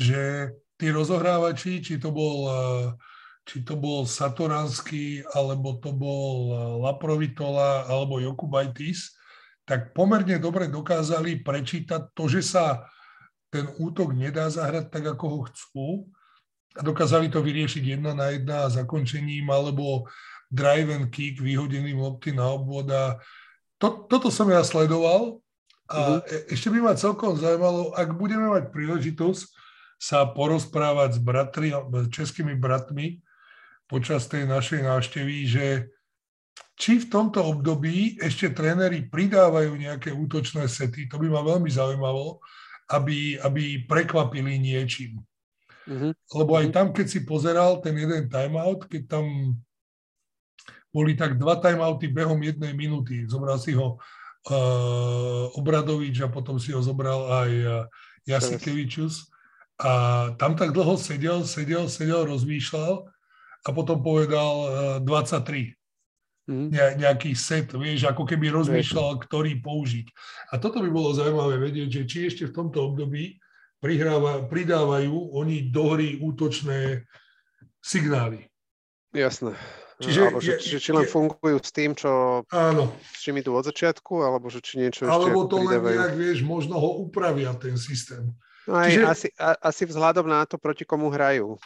[0.00, 2.48] že tí rozohrávači, či to bol,
[3.44, 9.19] či to bol Satoranský, alebo to bol Laprovitola, alebo Jokubaitis,
[9.70, 12.90] tak pomerne dobre dokázali prečítať to, že sa
[13.54, 15.86] ten útok nedá zahrať tak, ako ho chcú.
[16.74, 20.10] A dokázali to vyriešiť jedna na jedna zakončením, alebo
[20.50, 22.90] drive and kick, vyhodeným lopty na obvod.
[22.90, 23.22] A
[23.78, 25.38] to, toto som ja sledoval
[25.86, 26.50] a uh-huh.
[26.50, 29.42] ešte by ma celkom zaujímalo, ak budeme mať príležitosť
[30.02, 31.70] sa porozprávať s bratri,
[32.10, 33.22] českými bratmi
[33.86, 35.66] počas tej našej návštevy, že
[36.80, 42.40] či v tomto období ešte tréneri pridávajú nejaké útočné sety, to by ma veľmi zaujímalo,
[42.96, 45.20] aby, aby prekvapili niečím.
[45.84, 46.16] Uh-huh.
[46.32, 49.24] Lebo aj tam, keď si pozeral ten jeden timeout, keď tam
[50.88, 54.00] boli tak dva timeouty behom jednej minúty, zobral si ho
[54.48, 57.72] uh, Obradovič a potom si ho zobral aj uh,
[58.24, 59.28] Jasikevičus
[59.84, 59.92] a
[60.40, 63.04] tam tak dlho sedel, sedel, sedel, rozmýšľal
[63.64, 64.54] a potom povedal
[64.98, 65.79] uh, 23.
[66.50, 66.74] Mm.
[66.74, 70.06] Ne, nejaký set, vieš, ako keby rozmýšľal, ktorý použiť.
[70.50, 73.38] A toto by bolo zaujímavé vedieť, že či ešte v tomto období
[73.78, 77.06] prihráva, pridávajú oni do hry útočné
[77.78, 78.50] signály.
[79.14, 79.54] Jasné.
[80.00, 82.84] Čiže, alebo že, je, či len je, fungujú s tým, čo, áno.
[83.04, 86.38] s čím idú od začiatku, alebo že či niečo alebo ešte to len nejak, vieš,
[86.40, 88.32] možno ho upravia ten systém.
[88.64, 91.60] No aj Čiže, asi, a, asi vzhľadom na to, proti komu hrajú.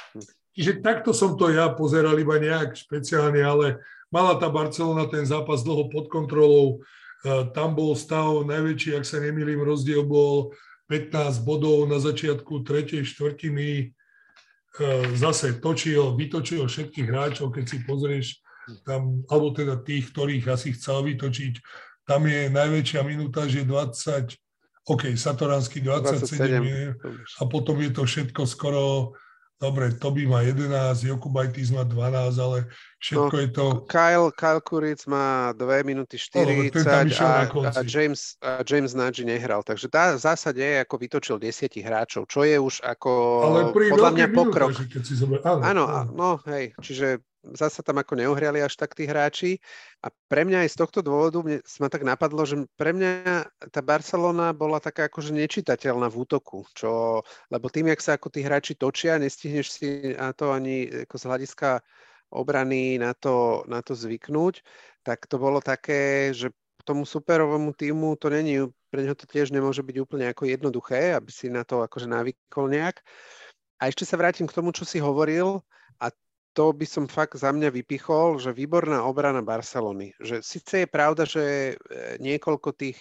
[0.55, 3.79] Čiže takto som to ja pozeral iba nejak špeciálne, ale
[4.15, 6.79] mala tá Barcelona ten zápas dlho pod kontrolou.
[7.27, 10.55] E, tam bol stav najväčší, ak sa nemýlim, rozdiel bol
[10.87, 13.69] 15 bodov na začiatku tretej štvrtiny.
[13.75, 13.85] E,
[15.19, 18.27] zase točil, vytočil všetkých hráčov, keď si pozrieš
[18.87, 21.59] tam, alebo teda tých, ktorých asi chcel vytočiť.
[22.07, 24.39] Tam je najväčšia minúta, že 20,
[24.87, 27.41] OK, Satoransky 27, 27.
[27.41, 29.17] a potom je to všetko skoro,
[29.61, 32.59] dobre, Toby má 11, Jokubajtis má 12, ale
[33.01, 33.65] všetko no, je to...
[33.89, 39.65] Kyle, Kyle Kuric má 2 minúty 40 no, a, a, James, a James Nagy nehral,
[39.65, 43.13] takže tá v zásade je ako vytočil 10 hráčov, čo je už ako
[43.45, 44.71] ale podľa mňa pokrok.
[44.75, 45.39] Minúta, keď si zober...
[45.43, 49.61] áno, áno, áno, no hej, čiže zasa tam ako neohriali až tak tí hráči.
[50.01, 53.85] A pre mňa aj z tohto dôvodu mne, ma tak napadlo, že pre mňa tá
[53.85, 57.21] Barcelona bola taká akože nečitateľná v útoku, čo,
[57.53, 61.25] lebo tým, jak sa ako tí hráči točia, nestihneš si na to ani ako z
[61.29, 61.69] hľadiska
[62.35, 64.65] obrany na to, na to zvyknúť,
[65.07, 66.51] tak to bolo také, že
[66.85, 68.61] tomu superovému týmu to není,
[68.93, 72.69] pre neho to tiež nemôže byť úplne ako jednoduché, aby si na to akože navykol
[72.69, 73.01] nejak.
[73.81, 75.65] A ešte sa vrátim k tomu, čo si hovoril,
[76.55, 80.15] to by som fakt za mňa vypichol, že výborná obrana Barcelony.
[80.23, 81.75] Že síce je pravda, že e,
[82.23, 82.99] niekoľko tých,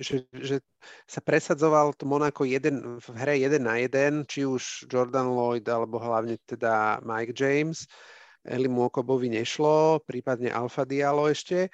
[0.00, 0.64] že, že
[1.04, 6.00] sa presadzoval to Monako jeden, v hre jeden na jeden, či už Jordan Lloyd, alebo
[6.00, 7.84] hlavne teda Mike James.
[8.44, 11.68] Eli Muokobovi nešlo, prípadne Alfa Diallo ešte,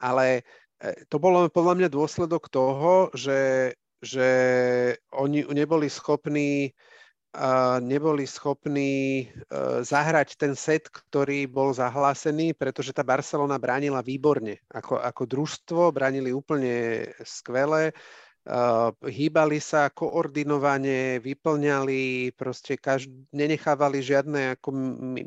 [0.00, 0.44] ale
[0.80, 4.28] e, to bolo podľa mňa dôsledok toho, že, že
[5.12, 6.72] oni neboli schopní
[7.78, 9.24] neboli schopní e,
[9.86, 14.58] zahrať ten set, ktorý bol zahlásený, pretože tá Barcelona bránila výborne.
[14.66, 17.94] Ako, ako družstvo bránili úplne skvele,
[19.04, 24.68] hýbali sa koordinovane, vyplňali, proste každ- nenechávali žiadne ako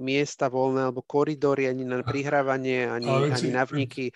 [0.02, 4.10] miesta voľné alebo koridory ani na prihrávanie, ani, ani na vniky.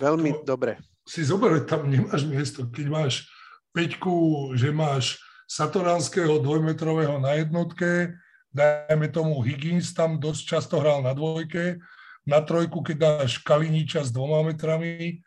[0.00, 0.80] Veľmi dobre.
[1.04, 2.64] Si zober, tam nemáš miesto.
[2.64, 3.28] Keď máš
[3.76, 8.16] peťku, že máš Satoranského dvojmetrového na jednotke,
[8.54, 11.78] dajme tomu Higgins tam dosť často hral na dvojke,
[12.24, 15.20] na trojku, keď dáš Kaliniča s dvoma metrami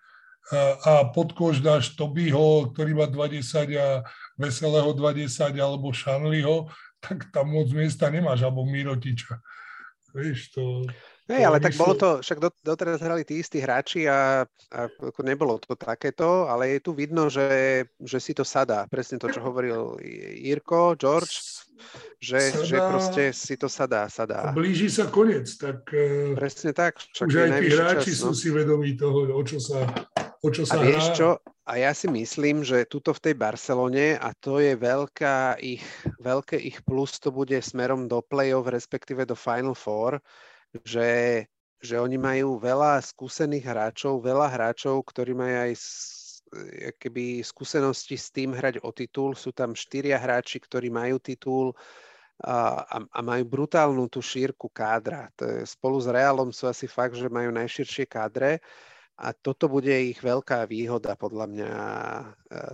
[0.88, 4.02] a pod koš dáš Tobyho, ktorý má 20 a
[4.40, 5.28] Veselého 20
[5.60, 6.72] alebo Šanliho,
[7.04, 9.38] tak tam moc miesta nemáš, alebo Mirotiča.
[10.16, 10.88] Vieš, to...
[11.28, 14.80] Hej, ale tak bolo to, však doteraz hrali tí istí hráči a, a
[15.28, 18.88] nebolo to takéto, ale je tu vidno, že, že si to sadá.
[18.88, 20.00] Presne to, čo hovoril
[20.40, 21.68] Jirko, George,
[22.24, 24.56] že, sadá, že proste si to sadá, sadá.
[24.56, 26.96] Blíži sa koniec, tak e, Presne tak.
[27.12, 28.32] Však už aj tí hráči čas, no.
[28.32, 29.84] sú si vedomí toho, o čo sa,
[30.40, 31.18] o čo sa a vieš hrá.
[31.20, 31.30] čo?
[31.68, 35.84] A ja si myslím, že tuto v tej Barcelone, a to je veľká ich,
[36.24, 40.24] veľké ich plus, to bude smerom do play-off, respektíve do Final Four,
[40.84, 41.46] že,
[41.82, 45.74] že oni majú veľa skúsených hráčov, veľa hráčov, ktorí majú aj
[46.96, 49.36] keby skúsenosti s tým hrať o titul.
[49.36, 51.76] Sú tam štyria hráči, ktorí majú titul
[52.40, 55.28] a, a majú brutálnu tú šírku kádra.
[55.36, 58.64] To je, spolu s Realom sú asi fakt, že majú najširšie kádre
[59.18, 61.72] a toto bude ich veľká výhoda podľa mňa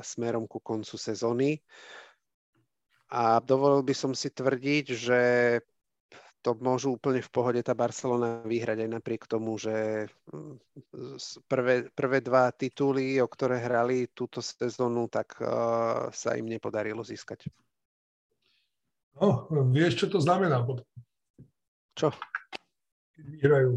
[0.04, 1.64] smerom ku koncu sezóny.
[3.14, 5.22] A dovolil by som si tvrdiť, že
[6.44, 10.60] to môžu úplne v pohode tá Barcelona vyhrať aj napriek tomu, že mm,
[11.48, 17.48] prvé, prvé dva tituly, o ktoré hrali túto sezónu, tak uh, sa im nepodarilo získať.
[19.16, 20.84] No, vieš, čo to znamená potom?
[21.96, 22.12] Čo?
[23.16, 23.72] Keď vyhrajú.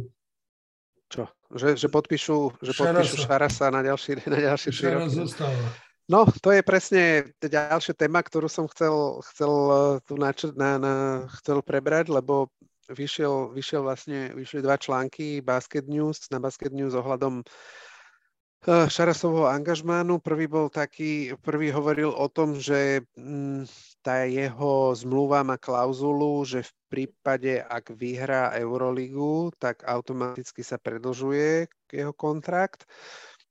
[1.07, 1.31] Čo?
[1.55, 5.86] Že, že podpíšu, že podpíšu Šarasa na ďalší, na ďalší Šaras zostáva.
[6.07, 10.95] No, to je presne ďalšia téma, ktorú som chcel, chcel eh, tu načr- na, na,
[11.43, 12.47] chcel prebrať, lebo
[12.87, 20.23] vyšiel, vyšiel vlastne, vyšli dva články Basket News, na Basket News ohľadom uh, Šarasovho angažmánu.
[20.23, 23.67] Prvý bol taký, prvý hovoril o tom, že mm,
[24.07, 31.67] tá jeho zmluva má klauzulu, že v prípade, ak vyhrá Euroligu, tak automaticky sa predlžuje
[31.91, 32.87] jeho kontrakt.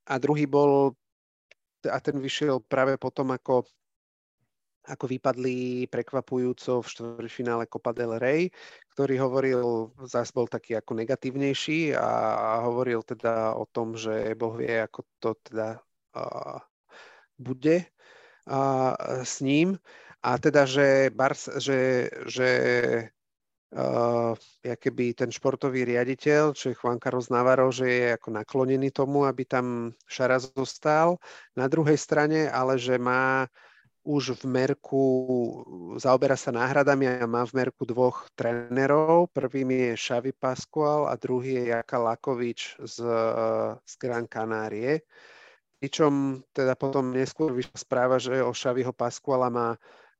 [0.08, 0.95] A druhý bol
[1.88, 3.65] a ten vyšiel práve potom, ako,
[4.86, 8.49] ako vypadli prekvapujúco v štvrťfinále Copa del Rey,
[8.93, 9.61] ktorý hovoril,
[10.05, 12.09] zás bol taký ako negatívnejší a
[12.65, 15.81] hovoril teda o tom, že Boh vie, ako to teda
[16.17, 16.59] uh,
[17.38, 17.86] bude
[18.47, 18.93] uh,
[19.25, 19.77] s ním.
[20.25, 22.49] A teda, že, Bars, že, že
[23.76, 29.28] uh, keby ten športový riaditeľ, čo je Juan Carlos Navarro, že je ako naklonený tomu,
[29.28, 31.19] aby tam Šara zostal.
[31.53, 33.51] Na druhej strane, ale že má
[34.05, 35.05] už v Merku,
[35.97, 39.34] zaoberá sa náhradami a má v Merku dvoch trénerov.
[39.34, 42.97] Prvým je Xavi Pascual a druhý je Jaka Lakovič z,
[43.82, 45.01] z Gran Canárie.
[45.82, 49.73] Pričom teda potom neskôr vyšla správa, že o Xaviho Pascuala má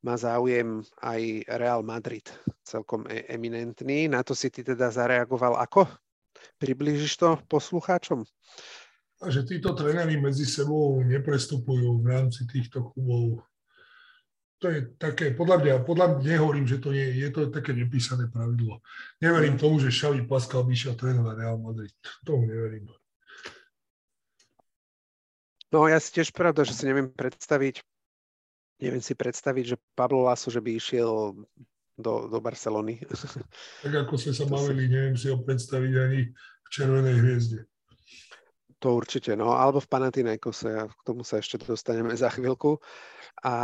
[0.06, 2.30] má záujem aj Real Madrid,
[2.62, 4.06] celkom e- eminentný.
[4.06, 5.90] Na to si ty teda zareagoval ako?
[6.62, 8.22] Priblížiš to poslucháčom?
[9.26, 13.42] A že títo tréneri medzi sebou neprestupujú v rámci týchto klubov.
[14.62, 18.30] To je také, podľa mňa, podľa mňa nehovorím, že to nie je, to také nepísané
[18.30, 18.86] pravidlo.
[19.20, 21.96] Neverím tomu, že Xavi Pascal by šiel trénovať Real Madrid.
[22.22, 22.88] Tomu neverím.
[25.74, 27.84] No ja si tiež pravda, že si neviem predstaviť,
[28.80, 31.36] neviem si predstaviť, že Pablo Laso, že by išiel
[31.96, 33.00] do, do Barcelony.
[33.84, 37.60] Tak ako sme sa bavili, neviem si ho predstaviť ani v Červenej hviezde.
[38.84, 42.78] To určite, no, alebo v Panathinaikose, k tomu sa ešte dostaneme za chvíľku.
[43.42, 43.56] A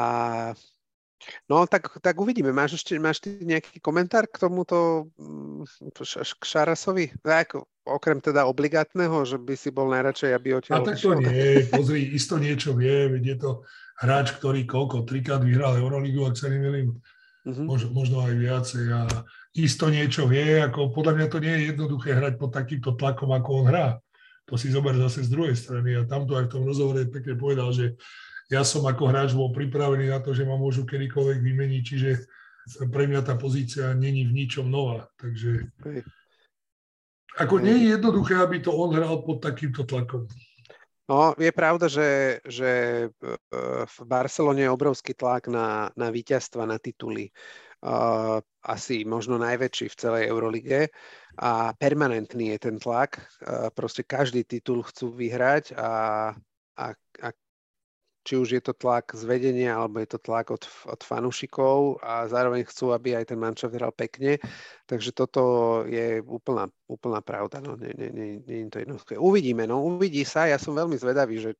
[1.45, 2.49] No, tak, tak uvidíme.
[2.49, 5.93] Máš ešte máš ty nejaký komentár k tomuto mm,
[6.37, 7.13] k Šarasovi?
[7.21, 11.65] Tak, okrem teda obligátneho, že by si bol najradšej, aby odtiaľ A tak to nie,
[11.69, 13.51] pozri, isto niečo vie, veď je to
[14.01, 16.97] hráč, ktorý koľko, trikrát vyhral Euroligu, ak sa nemýlim,
[17.45, 17.65] uh-huh.
[17.65, 19.01] možno, možno aj viacej a
[19.57, 23.49] isto niečo vie, ako podľa mňa to nie je jednoduché hrať pod takýmto tlakom, ako
[23.61, 23.87] on hrá.
[24.49, 27.69] To si zober zase z druhej strany a tamto aj v tom rozhovore pekne povedal,
[27.71, 27.95] že
[28.51, 32.09] ja som ako hráč bol pripravený na to, že ma môžu kedykoľvek vymeniť, čiže
[32.91, 35.07] pre mňa tá pozícia není v ničom nová.
[35.15, 35.71] Takže
[37.39, 40.27] ako nie je jednoduché, aby to on hral pod takýmto tlakom.
[41.07, 42.69] No, je pravda, že, že
[43.03, 43.27] e,
[43.83, 47.31] v Barcelone je obrovský tlak na, na víťazstva, na tituly.
[47.81, 50.93] Uh, asi možno najväčší v celej Eurolige
[51.41, 53.17] a permanentný je ten tlak.
[53.41, 55.89] Uh, proste každý titul chcú vyhrať a,
[56.77, 56.85] a
[58.21, 62.29] či už je to tlak z vedenia, alebo je to tlak od, od fanúšikov a
[62.29, 64.37] zároveň chcú, aby aj ten mančov hral pekne.
[64.85, 65.41] Takže toto
[65.89, 67.57] je úplná, úplná pravda.
[67.59, 69.13] No, nie, nie, nie, nie je to jednoduché.
[69.17, 70.45] Uvidíme, no uvidí sa.
[70.45, 71.57] Ja som veľmi zvedavý, že,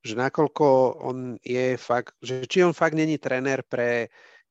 [0.00, 0.66] že nakoľko
[1.04, 4.08] on je fakt, že či on fakt není trenér pre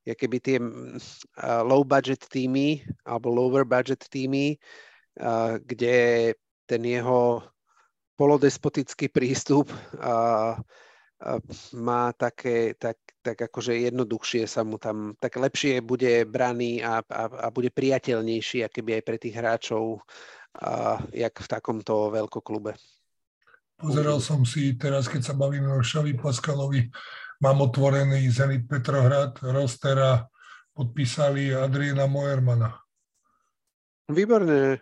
[0.07, 4.55] keby tie uh, low budget týmy alebo lower budget týmy,
[5.65, 5.95] kde
[6.69, 7.41] ten jeho
[8.17, 10.57] polodespotický prístup uh,
[11.73, 17.23] má také, tak, tak akože jednoduchšie sa mu tam, tak lepšie bude braný a, a,
[17.27, 20.05] a bude priateľnejší, keby aj pre tých hráčov,
[20.61, 22.77] a, jak v takomto veľkoklube.
[23.77, 26.89] Pozeral som si teraz, keď sa bavíme o Šavi Paskalovi,
[27.41, 30.25] mám otvorený Zenit Petrohrad, Rostera,
[30.73, 32.73] podpísali Adriana Moermana.
[34.09, 34.81] Výborne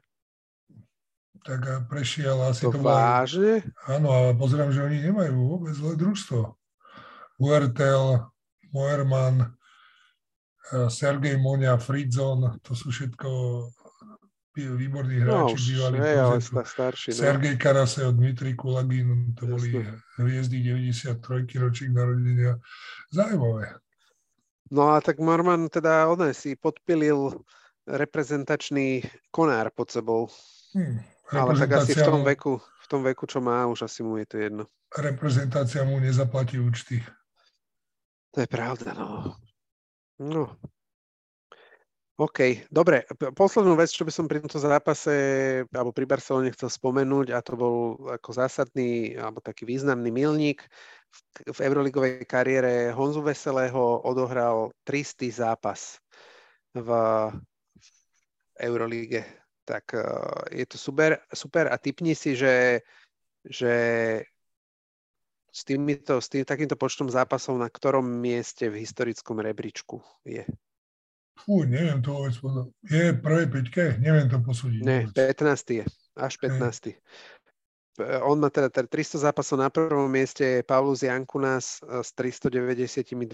[1.46, 3.62] tak prešiel asi to, to vážne?
[3.86, 6.58] Áno, ale pozerám, že oni nemajú vôbec zlé družstvo.
[7.38, 8.26] Huertel,
[8.74, 9.46] Moerman,
[10.74, 13.30] eh, Sergej Moňa, Fridzon, to sú všetko
[14.56, 15.98] výborní no, hráči, no, bývalí.
[16.00, 17.18] Ne, ale starší, no.
[17.20, 19.84] Sergej Karaseo, Dmitri Kulagin, to boli
[20.16, 22.56] hviezdy 93 ročík narodenia.
[23.12, 23.76] Zaujímavé.
[24.72, 27.38] No a tak Morman teda on si podpilil
[27.86, 30.32] reprezentačný konár pod sebou.
[30.74, 31.04] Hmm.
[31.34, 34.26] Ale tak asi v tom veku, v tom veku, čo má, už asi mu je
[34.30, 34.64] to jedno.
[34.94, 37.02] Reprezentácia mu nezaplatí účty.
[38.36, 39.34] To je pravda, no.
[40.22, 40.56] No.
[42.16, 43.04] OK, dobre.
[43.36, 45.12] Poslednú vec, čo by som pri tomto zápase
[45.68, 50.64] alebo pri Barcelone chcel spomenúť, a to bol ako zásadný alebo taký významný milník
[51.12, 56.00] v, v Euroligovej kariére Honzu Veselého odohral tristý zápas
[56.72, 57.88] v, v
[58.64, 59.45] Eurolíge.
[59.66, 59.98] Tak
[60.54, 62.86] je to super, super a typni si, že,
[63.42, 63.74] že
[65.50, 70.46] s, týmito, s tým, takýmto počtom zápasov na ktorom mieste v historickom rebríčku je.
[71.36, 72.36] Fú, neviem to vôbec.
[72.88, 73.84] Je v prvej peťke?
[74.00, 74.80] Neviem to posúdiť.
[74.84, 75.84] Ne, 15.
[75.84, 75.86] je.
[76.16, 76.96] Až 15.
[76.96, 76.96] Okay.
[78.28, 83.32] On má teda, teda 300 zápasov na prvom mieste, je Paulus Jankunas eh, s 392,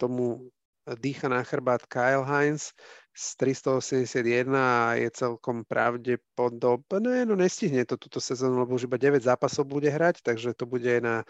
[0.00, 0.48] tomu
[0.96, 2.72] dýcha na chrbát Kyle Heinz
[3.18, 9.18] z 381 a je celkom pravdepodobné, no nestihne to túto sezónu, lebo už iba 9
[9.18, 11.26] zápasov bude hrať, takže to bude na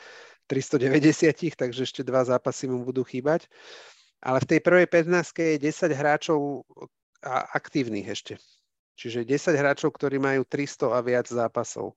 [0.53, 3.49] 390, takže ešte dva zápasy mu budú chýbať
[4.23, 6.67] ale v tej prvej 15 je 10 hráčov
[7.55, 8.35] aktívnych ešte.
[8.99, 11.95] Čiže 10 hráčov, ktorí majú 300 a viac zápasov.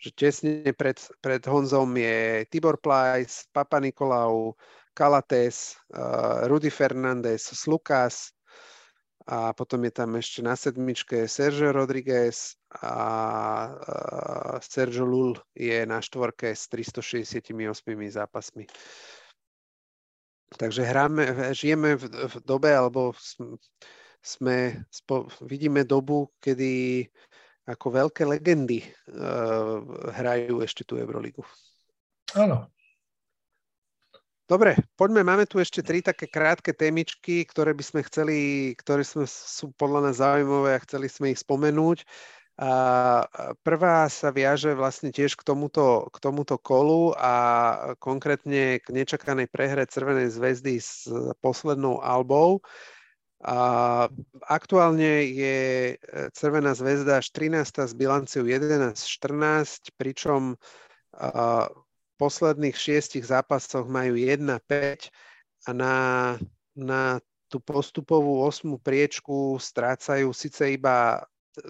[0.00, 4.58] Že tesne pred, pred Honzom je Tibor Plajs, Papa Nikolau,
[4.90, 8.34] Kalates, uh, Rudy Fernández, Slukas
[9.30, 12.98] a potom je tam ešte na sedmičke Sergio Rodriguez a
[14.58, 17.54] Sergio Lul je na štvorke s 368
[18.10, 18.66] zápasmi.
[20.50, 23.14] Takže hráme, žijeme v, v dobe, alebo
[24.18, 27.06] sme, spo, vidíme dobu, kedy
[27.70, 29.78] ako veľké legendy uh,
[30.10, 31.46] hrajú ešte tú Euroligu.
[32.34, 32.66] Áno.
[34.50, 38.38] Dobre, poďme, máme tu ešte tri také krátke témičky, ktoré by sme chceli,
[38.74, 42.02] ktoré sme, sú podľa nás zaujímavé a chceli sme ich spomenúť.
[42.58, 42.72] A
[43.62, 47.34] prvá sa viaže vlastne tiež k tomuto, k tomuto kolu a
[48.02, 51.06] konkrétne k nečakanej prehre Červenej zväzdy s
[51.38, 52.58] poslednou albou.
[53.46, 54.10] A
[54.50, 55.94] aktuálne je
[56.34, 57.86] Červená zväzda až 13.
[57.86, 60.58] s bilanciou 11-14, pričom
[62.20, 65.08] posledných šiestich zápasoch majú 1-5
[65.64, 65.96] a na,
[66.76, 67.16] na
[67.48, 71.24] tú postupovú osmú priečku strácajú síce iba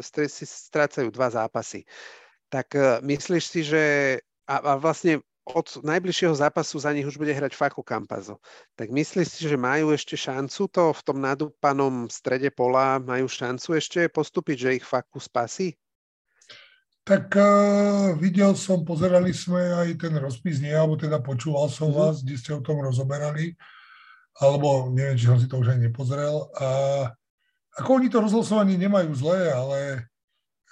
[0.05, 1.88] strácajú dva zápasy.
[2.53, 3.84] Tak e, myslíš si, že
[4.44, 8.38] a, a vlastne od najbližšieho zápasu za nich už bude hrať Fako Campazo.
[8.76, 13.80] Tak myslíš si, že majú ešte šancu to v tom nadúpanom strede pola, majú šancu
[13.80, 15.74] ešte postúpiť, že ich Faku spasí?
[17.11, 22.06] Tak uh, videl som, pozerali sme aj ten rozpis, nie, alebo teda počúval som mm-hmm.
[22.06, 23.58] vás, kde ste o tom rozoberali,
[24.38, 26.46] alebo neviem, či som si to už aj nepozrel.
[26.54, 26.66] A
[27.82, 29.78] ako oni to rozhlasovanie nemajú zlé, ale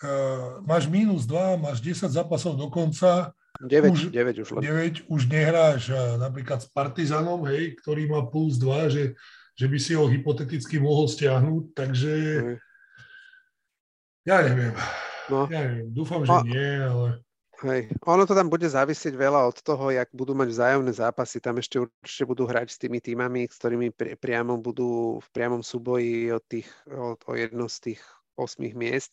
[0.07, 3.34] uh, máš minus 2, máš 10 zápasov do konca.
[3.59, 4.62] 9 už, 9 už len.
[4.62, 9.05] 9 už nehráš uh, napríklad s Partizanom, hej, ktorý má plus 2, že,
[9.59, 12.14] že by si ho hypoteticky mohol stiahnuť, takže
[12.47, 12.57] mm.
[14.30, 14.78] ja neviem.
[15.29, 15.45] No.
[15.49, 16.41] Ja neviem, dúfam, že A...
[16.45, 17.09] nie, ale...
[17.59, 17.91] Hej.
[18.07, 21.43] Ono to tam bude závisieť veľa od toho, jak budú mať vzájomné zápasy.
[21.43, 25.59] Tam ešte určite budú hrať s tými týmami, s ktorými pri, priamo budú v priamom
[25.59, 28.01] súboji od tých, od, o jedno z tých
[28.39, 29.11] osmých miest.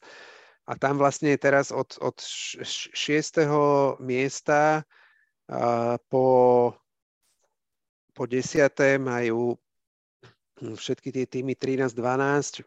[0.69, 2.21] A tam vlastne teraz od, od
[2.93, 4.85] šiestého miesta
[5.49, 6.73] a po,
[8.13, 9.57] po desiaté majú
[10.61, 12.61] všetky tie týmy 13-12,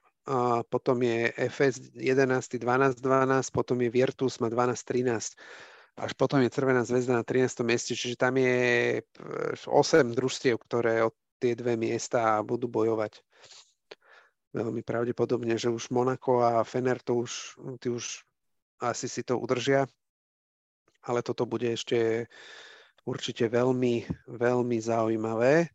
[0.69, 5.35] potom je FS 11, 12, 12, potom je Virtus, má 12, 13.
[5.99, 7.65] Až potom je Červená zväzda na 13.
[7.67, 9.03] mieste, čiže tam je
[9.67, 13.19] 8 družstiev, ktoré od tie dve miesta budú bojovať.
[14.55, 18.23] Veľmi pravdepodobne, že už Monako a Fener to už, tí už
[18.79, 19.87] asi si to udržia,
[21.03, 22.31] ale toto bude ešte
[23.05, 25.69] určite veľmi, veľmi zaujímavé.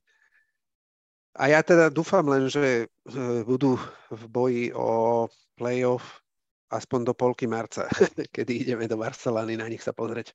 [1.34, 3.74] A ja teda dúfam len, že e, budú
[4.14, 5.26] v boji o
[5.58, 6.22] playoff
[6.70, 7.90] aspoň do polky marca,
[8.36, 10.34] kedy ideme do Barcelony na nich sa pozrieť.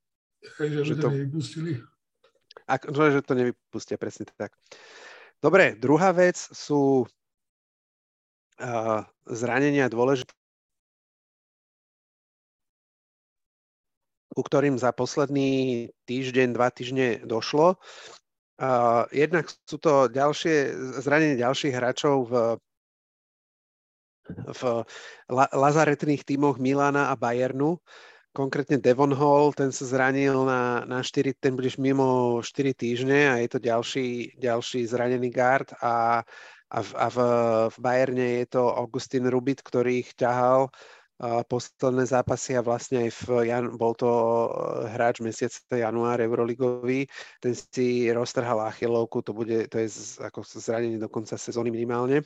[0.59, 1.83] Hej, že, že to nevypustili.
[2.67, 4.55] Ak, no, že to nevypustia, presne tak.
[5.39, 10.35] Dobre, druhá vec sú uh, zranenia dôležité,
[14.35, 17.79] ku ktorým za posledný týždeň, dva týždne došlo.
[18.59, 22.35] Uh, jednak sú to ďalšie, zranenie ďalších hráčov v,
[24.51, 24.63] v
[25.31, 27.79] la, lazaretných tímoch Milana a Bayernu.
[28.35, 33.39] Konkrétne Devon Hall, ten sa zranil na, na 4, ten budeš mimo 4 týždne a
[33.39, 36.27] je to ďalší, ďalší zranený guard a,
[36.69, 37.17] a, v, a v,
[37.73, 40.67] v Bayerne je to Augustin Rubit, ktorý ich ťahal
[41.19, 44.07] posledné zápasy a vlastne aj v jan- bol to
[44.87, 47.11] hráč mesiaca január Euroligový,
[47.43, 52.23] ten si roztrhal achilovku, to bude, to je z, ako zranenie do konca sezóny minimálne.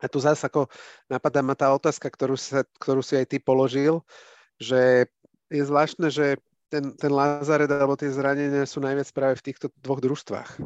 [0.00, 0.72] A tu zase ako
[1.10, 4.00] napadá ma tá otázka, ktorú, sa, ktorú si aj ty položil,
[4.56, 5.10] že
[5.52, 6.40] je zvláštne, že
[6.72, 10.64] ten, ten Lazaret alebo tie zranenia sú najviac práve v týchto dvoch družstvách.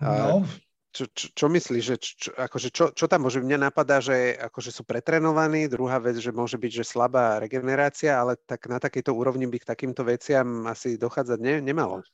[0.00, 0.44] No
[0.92, 3.40] čo, čo, čo myslíš, že čo, akože čo, čo tam môže?
[3.40, 8.36] Mňa napadá, že akože sú pretrenovaní, druhá vec, že môže byť, že slabá regenerácia, ale
[8.36, 12.04] tak na takejto úrovni by k takýmto veciam asi dochádzať ne, nemalo.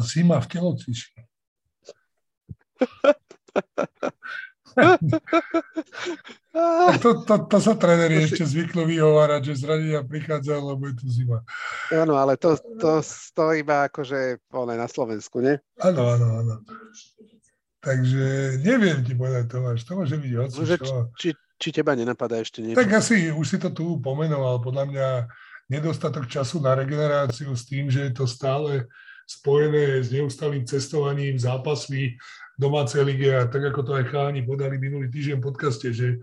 [0.00, 1.20] Zima v telocvični.
[7.02, 11.42] to, to, to sa tréneri ešte zvyknú vyhovárať, že zranenia prichádzajú, lebo je tu zima.
[11.90, 13.02] Áno, ale to, to,
[13.34, 15.58] to iba akože na Slovensku, nie?
[15.82, 16.54] Áno, áno, áno.
[17.80, 20.76] Takže neviem ti povedať, Tomáš, to môže byť hoci, Môže,
[21.16, 22.76] či, či teba nenapadá ešte niečo?
[22.76, 25.08] Tak asi už si to tu pomenoval, podľa mňa
[25.72, 28.84] nedostatok času na regeneráciu s tým, že je to stále
[29.24, 32.20] spojené s neustalým cestovaním, zápasmi
[32.58, 36.20] domácej lige a tak ako to aj cháni podali minulý týždeň v podcaste, že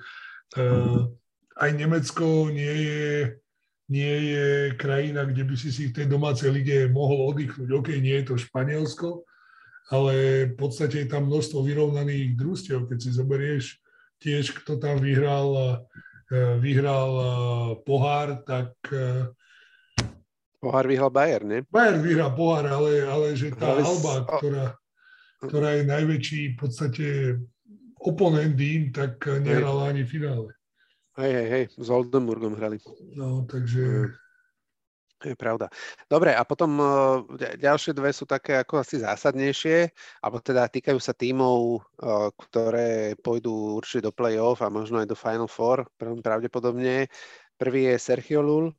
[0.60, 1.10] uh,
[1.58, 3.10] aj Nemecko nie je,
[3.90, 4.46] nie je
[4.78, 7.70] krajina, kde by si si v tej domácej lige mohol oddychnúť.
[7.74, 9.26] OK, nie je to Španielsko,
[9.88, 10.14] ale
[10.52, 13.66] v podstate je tam množstvo vyrovnaných družstiev, keď si zoberieš
[14.20, 15.80] tiež, kto tam vyhral,
[16.28, 17.28] e, vyhral e,
[17.88, 18.76] pohár, tak...
[18.92, 19.32] E,
[20.60, 21.62] pohár vyhral Bayern, nie?
[21.72, 23.88] Bayern vyhral pohár, ale, ale že tá ale...
[23.88, 24.66] Alba, ktorá,
[25.40, 27.06] ktorá je najväčší v podstate
[28.04, 30.50] oponent im, tak nehrala ani v finále.
[31.18, 32.78] Hej, hej, hej, s Oldenburgom hrali.
[33.16, 34.14] No, takže...
[35.18, 35.66] Je pravda.
[36.06, 37.26] Dobre, a potom uh,
[37.58, 39.90] ďalšie dve sú také ako asi zásadnejšie,
[40.22, 45.18] alebo teda týkajú sa tímov, uh, ktoré pôjdu určite do play-off a možno aj do
[45.18, 47.10] Final Four, pravdepodobne.
[47.58, 48.70] Prvý je Sergio Lul,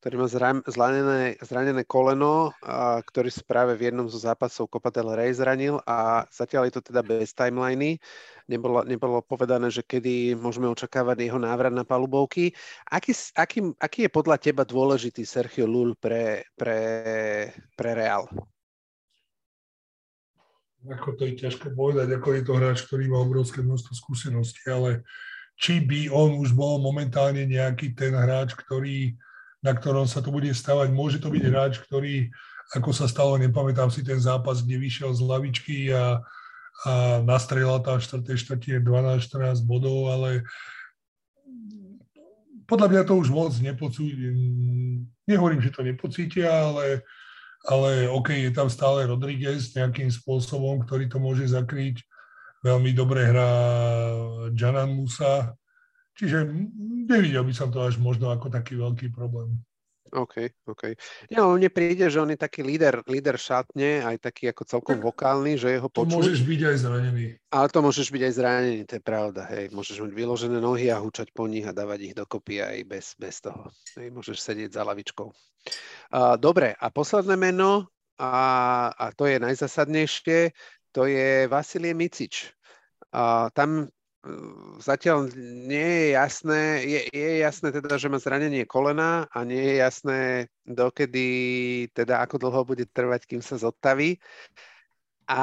[0.00, 5.12] ktorý má zranené, zranené koleno, a ktorý sa práve v jednom zo zápasov Copa del
[5.12, 8.00] Rey zranil a zatiaľ je to teda bez timeliny.
[8.48, 12.56] Nebolo, nebolo povedané, že kedy môžeme očakávať jeho návrat na palubovky.
[12.88, 16.80] Aký, aký, aký je podľa teba dôležitý Sergio Lul pre, pre,
[17.76, 18.24] pre Real?
[20.88, 25.04] Ako to je ťažko povedať, ako je to hráč, ktorý má obrovské množstvo skúseností, ale
[25.60, 29.12] či by on už bol momentálne nejaký ten hráč, ktorý
[29.60, 30.88] na ktorom sa to bude stavať.
[30.92, 32.32] Môže to byť hráč, ktorý,
[32.72, 36.24] ako sa stalo, nepamätám si ten zápas, kde vyšiel z lavičky a,
[36.88, 38.40] a nastrelal tam v 4.
[38.40, 40.48] štvrtine 12-14 bodov, ale
[42.64, 44.30] podľa mňa to už moc nepocítia.
[45.26, 47.02] Nehovorím, že to nepocítia, ale,
[47.66, 51.98] ale OK, je tam stále Rodriguez nejakým spôsobom, ktorý to môže zakryť.
[52.62, 53.50] Veľmi dobre hrá
[54.54, 55.58] Janan Musa,
[56.20, 56.44] Čiže
[57.08, 59.56] nevidel by som to až možno ako taký veľký problém.
[60.10, 60.98] OK, OK.
[61.30, 65.54] Ja, mne príde, že on je taký líder, líder šatne, aj taký ako celkom vokálny,
[65.54, 66.10] že jeho počuť.
[66.10, 67.24] To môžeš byť aj zranený.
[67.54, 69.70] Ale to môžeš byť aj zranený, to je pravda, hej.
[69.70, 73.38] Môžeš mať vyložené nohy a húčať po nich a dávať ich dokopy aj bez, bez
[73.38, 73.70] toho.
[73.94, 75.30] Hej, môžeš sedieť za lavičkou.
[75.30, 77.86] Uh, dobre, a posledné meno,
[78.18, 78.34] a,
[78.90, 80.50] a to je najzasadnejšie,
[80.90, 82.50] to je Vasilie Micič.
[83.14, 83.86] Uh, tam
[84.80, 85.32] zatiaľ
[85.64, 90.20] nie je jasné, je, je jasné teda, že má zranenie kolena a nie je jasné,
[90.68, 91.28] dokedy,
[91.96, 94.20] teda ako dlho bude trvať, kým sa zotaví.
[95.24, 95.42] A, a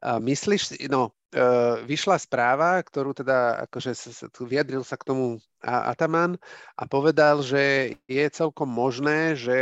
[0.00, 1.42] myslíš no, e,
[1.84, 6.40] vyšla správa, ktorú teda, akože sa, vyjadril sa k tomu Ataman
[6.72, 9.58] a povedal, že je celkom možné, že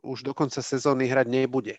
[0.00, 1.76] už do konca sezóny hrať nebude.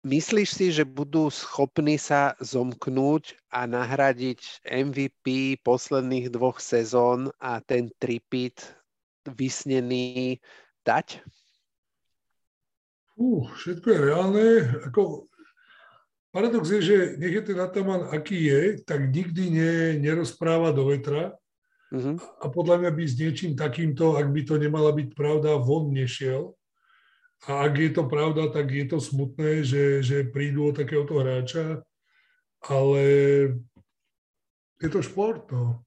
[0.00, 7.92] Myslíš si, že budú schopní sa zomknúť a nahradiť MVP posledných dvoch sezón a ten
[8.00, 8.64] tripit
[9.28, 10.40] vysnený
[10.88, 11.20] dať?
[13.20, 14.46] Uh, všetko je reálne.
[14.88, 15.28] Ako,
[16.32, 21.36] paradox je, že nech je ten Ataman aký je, tak nikdy ne, nerozpráva do vetra.
[21.92, 22.16] Uh-huh.
[22.40, 26.56] A podľa mňa by s niečím takýmto, ak by to nemala byť pravda, von nešiel.
[27.48, 31.80] A ak je to pravda, tak je to smutné, že, že prídu o takéhoto hráča,
[32.68, 33.02] ale
[34.76, 35.80] je to šport, no.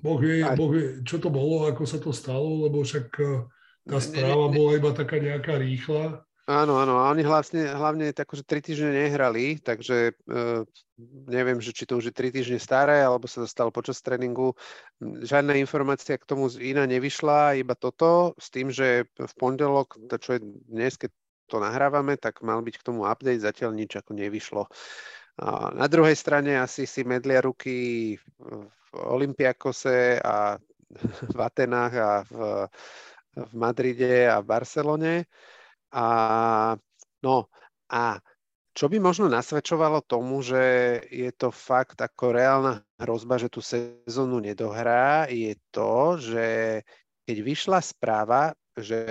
[0.00, 3.44] Boh vie, boh vie, čo to bolo, ako sa to stalo, lebo však eh,
[3.84, 6.24] tá správa bola iba taká nejaká rýchla.
[6.44, 10.64] Áno, áno, a oni hlavne, hlavne akože tri týždne nehrali, takže e,
[11.24, 14.52] neviem, že či to už je tri týždne staré, alebo sa to stalo počas tréningu.
[15.00, 20.36] Žiadna informácia k tomu iná nevyšla, iba toto, s tým, že v pondelok, to čo
[20.36, 21.16] je dnes, keď
[21.48, 24.68] to nahrávame, tak mal byť k tomu update, zatiaľ nič ako nevyšlo.
[25.74, 30.60] Na druhej strane asi si medlia ruky v Olympiakose a
[31.34, 32.34] v Atenách a v,
[33.32, 35.14] v Madride a v Barcelone.
[35.94, 36.06] A,
[37.22, 37.46] no,
[37.86, 38.18] a
[38.74, 44.42] čo by možno nasvedčovalo tomu, že je to fakt ako reálna hrozba, že tú sezónu
[44.42, 46.46] nedohrá, je to, že
[47.22, 49.02] keď vyšla správa, že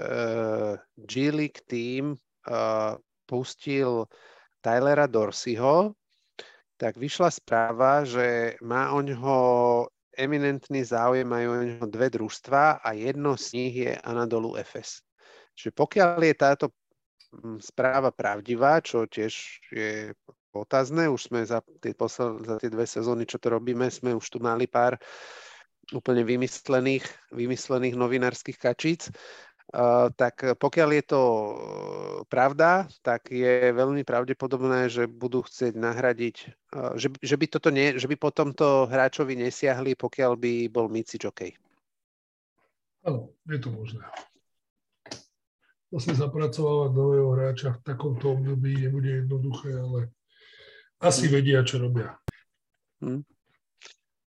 [0.00, 2.16] uh, G-League team
[2.48, 2.96] uh,
[3.28, 4.08] pustil
[4.64, 5.92] Tylera Dorseyho,
[6.80, 9.36] tak vyšla správa, že má o ňoho
[10.16, 15.04] eminentný záujem, majú o ňoho dve družstva a jedno z nich je Anadolu FS.
[15.60, 16.66] Čiže pokiaľ je táto
[17.36, 20.16] mm, správa pravdivá, čo tiež je
[20.56, 24.24] otázne, už sme za tie, posled, za tie dve sezóny, čo to robíme, sme už
[24.24, 24.96] tu mali pár
[25.92, 27.04] úplne vymyslených,
[27.36, 29.12] vymyslených novinárskych kačíc,
[29.70, 31.22] Uh, tak pokiaľ je to
[32.26, 36.36] pravda, tak je veľmi pravdepodobné, že budú chcieť nahradiť,
[36.74, 40.90] uh, že, že, by toto nie, že by potom to hráčovi nesiahli, pokiaľ by bol
[40.90, 41.54] Micič OK.
[43.06, 44.02] Áno, je to možné
[45.90, 50.14] zase zapracovávať nového hráča v takomto období nebude jednoduché, ale
[51.02, 51.32] asi hm.
[51.34, 52.14] vedia, čo robia.
[53.02, 53.26] Hmm.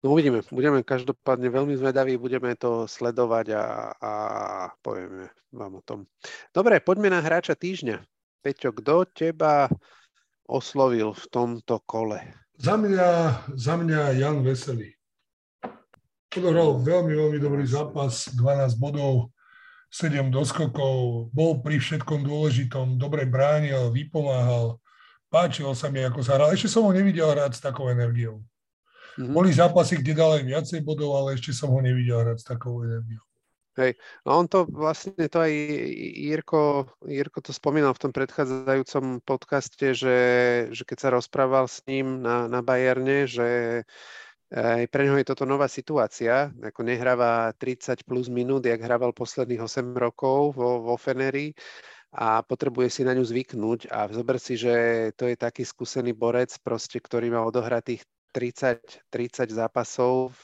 [0.01, 4.13] No uvidíme, budeme každopádne veľmi zvedaví, budeme to sledovať a, a
[4.81, 6.09] povieme vám o tom.
[6.49, 8.01] Dobre, poďme na hráča týždňa.
[8.41, 9.69] Peťo, kto teba
[10.49, 12.17] oslovil v tomto kole?
[12.57, 13.09] Za mňa,
[13.53, 14.89] za mňa Jan Veselý.
[16.33, 19.29] Odohral veľmi, veľmi dobrý zápas, 12 bodov,
[19.91, 24.79] 7 doskokov, bol pri všetkom dôležitom, dobre bránil, vypomáhal,
[25.27, 26.55] páčilo sa mi, ako sa hral.
[26.55, 28.39] Ešte som ho nevidel hrať s takou energiou.
[29.19, 29.35] Mm-hmm.
[29.35, 32.79] Boli zápasy, kde dal aj viacej bodov, ale ešte som ho nevidel hrať s takou
[32.87, 33.19] energiou.
[33.79, 33.95] Hej,
[34.27, 35.51] no on to vlastne to aj
[36.19, 40.19] Jirko, Jirko to spomínal v tom predchádzajúcom podcaste, že,
[40.75, 43.47] že keď sa rozprával s ním na, na Bajerne, že
[44.51, 49.63] aj pre neho je toto nová situácia, ako nehráva 30 plus minút, jak hrával posledných
[49.63, 51.55] 8 rokov vo, vo Feneri
[52.11, 54.75] a potrebuje si na ňu zvyknúť a zober si, že
[55.15, 58.03] to je taký skúsený borec, proste, ktorý má odohratých
[58.35, 60.35] 30, 30 zápasov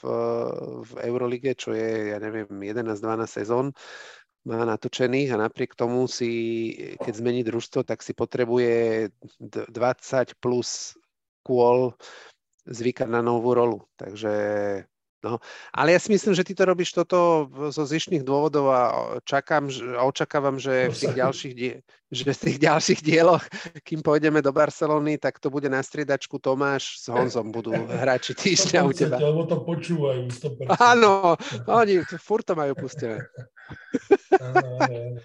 [0.88, 3.76] v Eurolige, čo je, ja neviem, 11-12 sezón,
[4.48, 9.68] má natočených a napriek tomu si, keď zmení družstvo, tak si potrebuje 20
[10.40, 10.96] plus
[11.44, 11.92] kôl
[12.68, 13.82] zvykať na novú rolu.
[13.96, 14.32] Takže
[15.18, 15.42] No,
[15.74, 18.82] ale ja si myslím, že ty to robíš toto zo zišných dôvodov a
[19.26, 19.66] čakám,
[19.98, 21.82] a očakávam, že v tých ďalších, die,
[22.14, 23.42] že v tých ďalších dieloch,
[23.82, 28.80] kým pôjdeme do Barcelony, tak to bude na striedačku Tomáš s Honzom budú hráči týždňa
[28.86, 29.18] u teba.
[29.18, 30.30] Lebo to počúvajú
[30.70, 30.78] 100%.
[30.78, 31.34] Áno,
[31.66, 33.26] oni furt to majú pustené.
[34.38, 35.18] Áno, áno.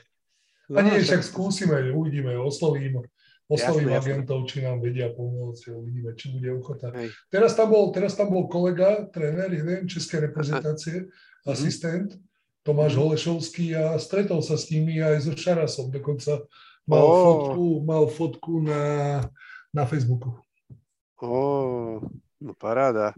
[0.73, 3.05] No, a nie, však skúsime, uvidíme, oslovím
[3.53, 4.49] oslovím jasne, agentov, jasne.
[4.49, 6.89] či nám vedia pomôcť, uvidíme, či bude ochota.
[7.29, 11.09] Teraz tam, bol, teraz tam bol kolega, tréner, jeden českej reprezentácie, Aha.
[11.45, 11.53] Mhm.
[11.53, 12.09] asistent,
[12.63, 12.95] Tomáš.
[12.95, 16.47] Holešovský a stretol sa s nimi aj so Šarasom, dokonca
[16.87, 17.19] mal, oh.
[17.27, 18.83] fotku, mal fotku na,
[19.75, 20.31] na Facebooku.
[21.19, 21.95] Ó, oh,
[22.39, 23.11] no paráda.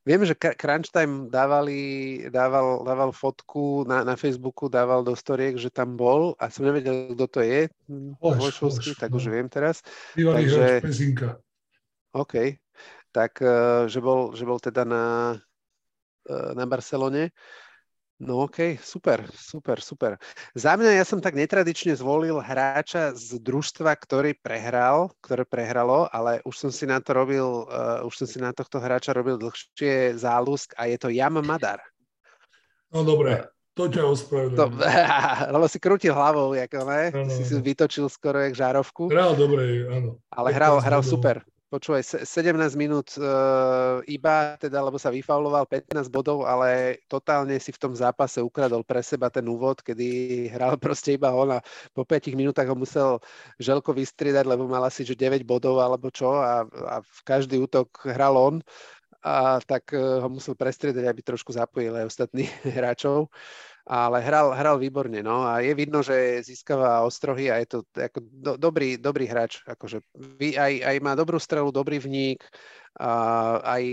[0.00, 5.68] Viem, že Crunch Time dávali, dával, dával fotku na, na Facebooku, dával do storiek, že
[5.68, 7.68] tam bol a som nevedel, kto to je.
[8.16, 9.20] Holeš, Holeš, tak no.
[9.20, 9.84] už viem teraz.
[10.16, 11.28] Bývalý Takže, Pezinka.
[12.16, 12.56] OK.
[13.12, 15.36] Tak, eh, že bol, že bol teda na,
[16.24, 17.36] eh, na Barcelone.
[18.20, 20.20] No OK, super, super, super.
[20.52, 26.44] Za mňa ja som tak netradične zvolil hráča z družstva, ktorý prehral, ktoré prehralo, ale
[26.44, 30.20] už som si na to robil, uh, už som si na tohto hráča robil dlhšie
[30.20, 31.80] záľusk a je to Jam Madar.
[32.92, 34.68] No dobre, to ťa ospravedlňujem.
[35.56, 37.02] Lebo si krútil hlavou, ako ne?
[37.16, 39.08] No, no, si si vytočil skoro jak žárovku.
[39.08, 40.20] Hral dobre, áno.
[40.28, 41.40] Ale hral, hral super.
[41.70, 47.78] Počúvaj, 17 minút uh, iba, teda, lebo sa vyfauloval 15 bodov, ale totálne si v
[47.78, 51.62] tom zápase ukradol pre seba ten úvod, kedy hral proste iba on a
[51.94, 53.22] po 5 minútach ho musel
[53.62, 58.02] Želko vystriedať, lebo mal asi že 9 bodov alebo čo a, a v každý útok
[58.02, 58.54] hral on
[59.22, 62.50] a tak uh, ho musel prestriedať, aby trošku zapojil aj ostatných
[62.82, 63.30] hráčov
[63.90, 65.42] ale hral, hral výborne, no.
[65.42, 70.06] A je vidno, že získava ostrohy a je to ako do, dobrý, dobrý hráč, akože
[70.54, 72.38] aj, aj má dobrú strelu, dobrý vník,
[72.94, 73.10] a
[73.78, 73.84] aj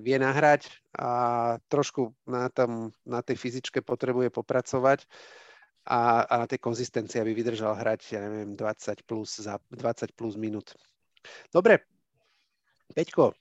[0.00, 1.10] vie nahrať a
[1.68, 5.04] trošku na, tam, na tej fyzičke potrebuje popracovať.
[5.88, 10.36] A, a na tej konzistencii, aby vydržal hrať, ja neviem, 20 plus, za 20 plus
[10.36, 10.76] minút.
[11.48, 11.80] Dobre,
[12.92, 13.32] Peťko,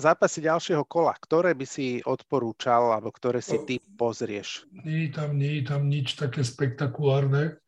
[0.00, 4.64] zápasy ďalšieho kola, ktoré by si odporúčal, alebo ktoré si ty pozrieš?
[4.72, 7.60] Nie je tam, nie je tam nič také spektakulárne.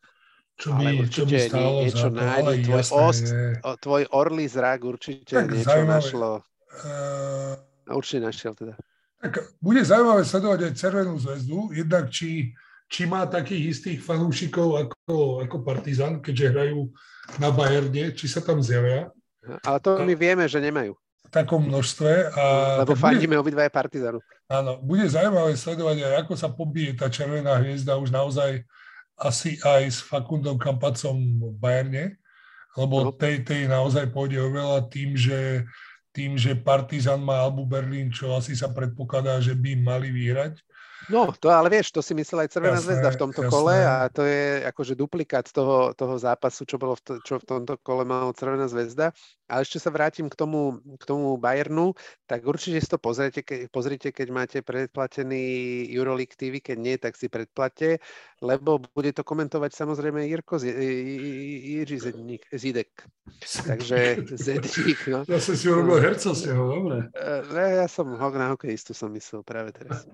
[0.57, 3.25] čo by, čo by stálo niečo za to, nájde, ale tvoj, jasné, ost,
[3.65, 5.93] o, tvoj orlý zrak určite Tak niečo zaujímavé.
[5.97, 6.31] našlo.
[6.73, 7.53] Uh,
[7.89, 8.73] Určite našiel teda.
[9.21, 12.53] tak bude zaujímavé sledovať aj Červenú zväzdu, jednak či,
[12.89, 16.89] či má takých istých fanúšikov ako, ako Partizan, keďže hrajú
[17.37, 19.13] na Bayerne, či sa tam zjavia
[19.63, 20.95] Ale to my vieme, že nemajú.
[21.33, 22.11] Takom množstve.
[22.31, 22.43] A
[22.79, 24.21] Lebo fandíme obidvaja Partizanu.
[24.45, 28.61] áno, bude zaujímavé sledovať aj, ako sa pobije tá Červená hviezda už naozaj
[29.17, 32.05] asi aj s Fakundom Kampacom v Bayerne,
[32.73, 33.11] lebo No.
[33.11, 35.65] tej, tej naozaj pôjde oveľa tým, že
[36.13, 40.61] tým, že Partizan má Albu Berlín, čo asi sa predpokladá, že by mali vyhrať.
[41.09, 43.51] No, to ale vieš, to si myslel aj Červená Jasné, zväzda v tomto jasné.
[43.51, 47.45] kole a to je akože duplikát toho, toho zápasu, čo bolo v, to, čo v
[47.49, 49.09] tomto kole malo Červená zväzda.
[49.51, 51.91] Ale ešte sa vrátim k tomu, k tomu Bayernu,
[52.23, 55.43] tak určite si to pozrite, ke, pozrite, keď máte predplatený
[55.91, 57.99] Euroleague TV, keď nie, tak si predplate,
[58.39, 62.91] lebo bude to komentovať samozrejme Jirko Z- Jiří Zedník, Zidek.
[63.67, 65.27] Takže Zedník, no.
[65.27, 67.11] Zase si urobil herca z neho, dobre.
[67.11, 70.07] E, Ja som ho- na hokejistu som myslel práve teraz.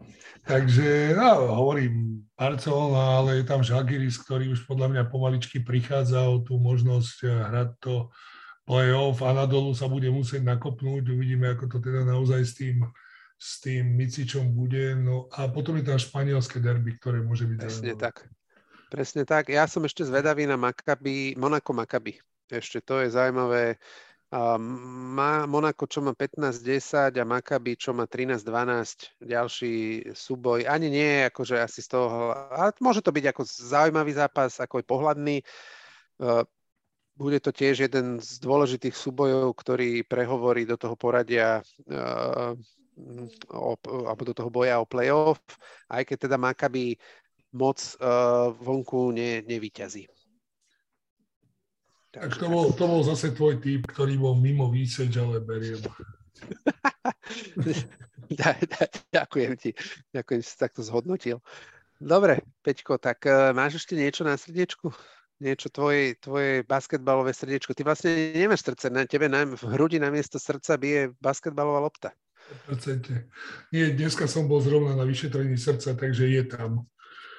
[0.46, 6.42] Takže, no, hovorím Barcelona, ale je tam Žalgiris, ktorý už podľa mňa pomaličky prichádza o
[6.42, 7.94] tú možnosť eh, hrať to
[8.70, 11.10] play-off a nadolu sa bude musieť nakopnúť.
[11.10, 12.86] Uvidíme, ako to teda naozaj s tým,
[13.34, 14.94] s tým Micičom bude.
[14.94, 18.06] No a potom je tam španielské derby, ktoré môže byť Presne zaujímavé.
[18.06, 18.16] tak.
[18.94, 19.50] Presne tak.
[19.50, 22.22] Ja som ešte zvedavý na Maccabi, Monaco Maccabi.
[22.46, 23.82] Ešte to je zaujímavé.
[24.30, 29.18] Má Monako, čo má 15-10 a Maccabi, čo má 13-12.
[29.26, 29.74] Ďalší
[30.14, 30.70] súboj.
[30.70, 34.86] Ani nie, akože asi z toho, ale môže to byť ako zaujímavý zápas, ako aj
[34.86, 35.38] pohľadný.
[36.22, 36.46] Uh,
[37.20, 41.60] Bude to tiež jeden z dôležitých súbojov, ktorý prehovorí do toho poradia
[41.92, 42.56] uh,
[43.52, 43.76] o,
[44.08, 45.44] alebo do toho boja o playoff,
[45.92, 46.96] aj keď teda Maccabi
[47.52, 50.08] moc uh, vonku ne, nevyťazí.
[52.10, 55.78] Tak to bol, to bol zase tvoj typ, ktorý bol mimo výseč, ale beriem.
[59.14, 59.78] Ďakujem ti.
[60.10, 61.38] Ďakujem, že si takto zhodnotil.
[62.00, 64.90] Dobre, Peťko, tak uh, máš ešte niečo na srdiečku?
[65.40, 67.72] Niečo tvoje, tvoje basketbalové srdiečko.
[67.72, 72.12] Ty vlastne nemáš srdce, na tebe na, v hrudi namiesto srdca bije basketbalová lopta.
[72.68, 73.24] 100%.
[73.72, 76.84] Nie, dneska som bol zrovna na vyšetrení srca, takže je tam.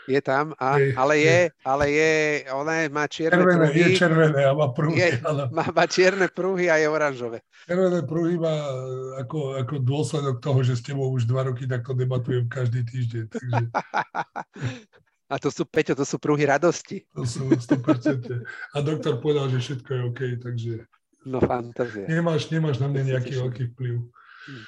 [0.08, 2.12] Je tam, a, Je, ale je, ale je,
[2.50, 5.10] ona je, má čierne Červené, je pruhy, červené a má pruhy, Je.
[5.22, 7.38] ale má, má čierne pruhy a je oranžové.
[7.68, 8.74] červené pruhy má e,
[9.22, 13.62] ako, ako dôsledok toho, že s tebou už dva roky takto debatujem každý týždeň, takže
[15.30, 17.06] A to sú, Peťo, to sú pruhy radosti.
[17.14, 18.42] to sú 100%.
[18.74, 20.72] A doktor povedal, že všetko je OK, takže
[21.20, 22.08] No fantázie.
[22.08, 23.94] nemáš, nemáš na mňa nejaký veľký vplyv.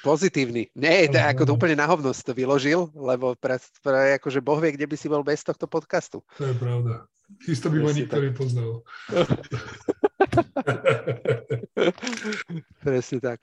[0.05, 0.69] Pozitívny.
[0.77, 4.39] Nie, to je ako to úplne na hovno si to vyložil, lebo pre, pre, akože
[4.39, 6.21] Boh vie, kde by si bol bez tohto podcastu.
[6.37, 7.09] To je pravda.
[7.49, 8.85] Isto by ma nikto nepoznal.
[12.85, 13.41] Presne tak.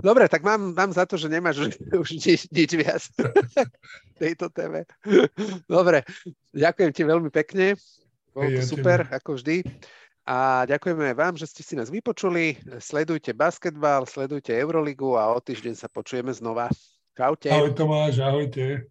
[0.00, 3.02] Dobre, tak mám, mám za to, že nemáš už, nič, nič viac
[4.14, 4.88] v tejto téme.
[5.68, 6.02] Dobre,
[6.56, 7.76] ďakujem ti veľmi pekne.
[8.32, 9.66] Bolo to super, ako vždy.
[10.30, 12.54] A ďakujeme vám, že ste si nás vypočuli.
[12.78, 16.70] Sledujte basketbal, sledujte Euroligu a o týždeň sa počujeme znova.
[17.18, 17.50] Čaute.
[17.50, 18.86] Ahoj Tomáš, ahojte.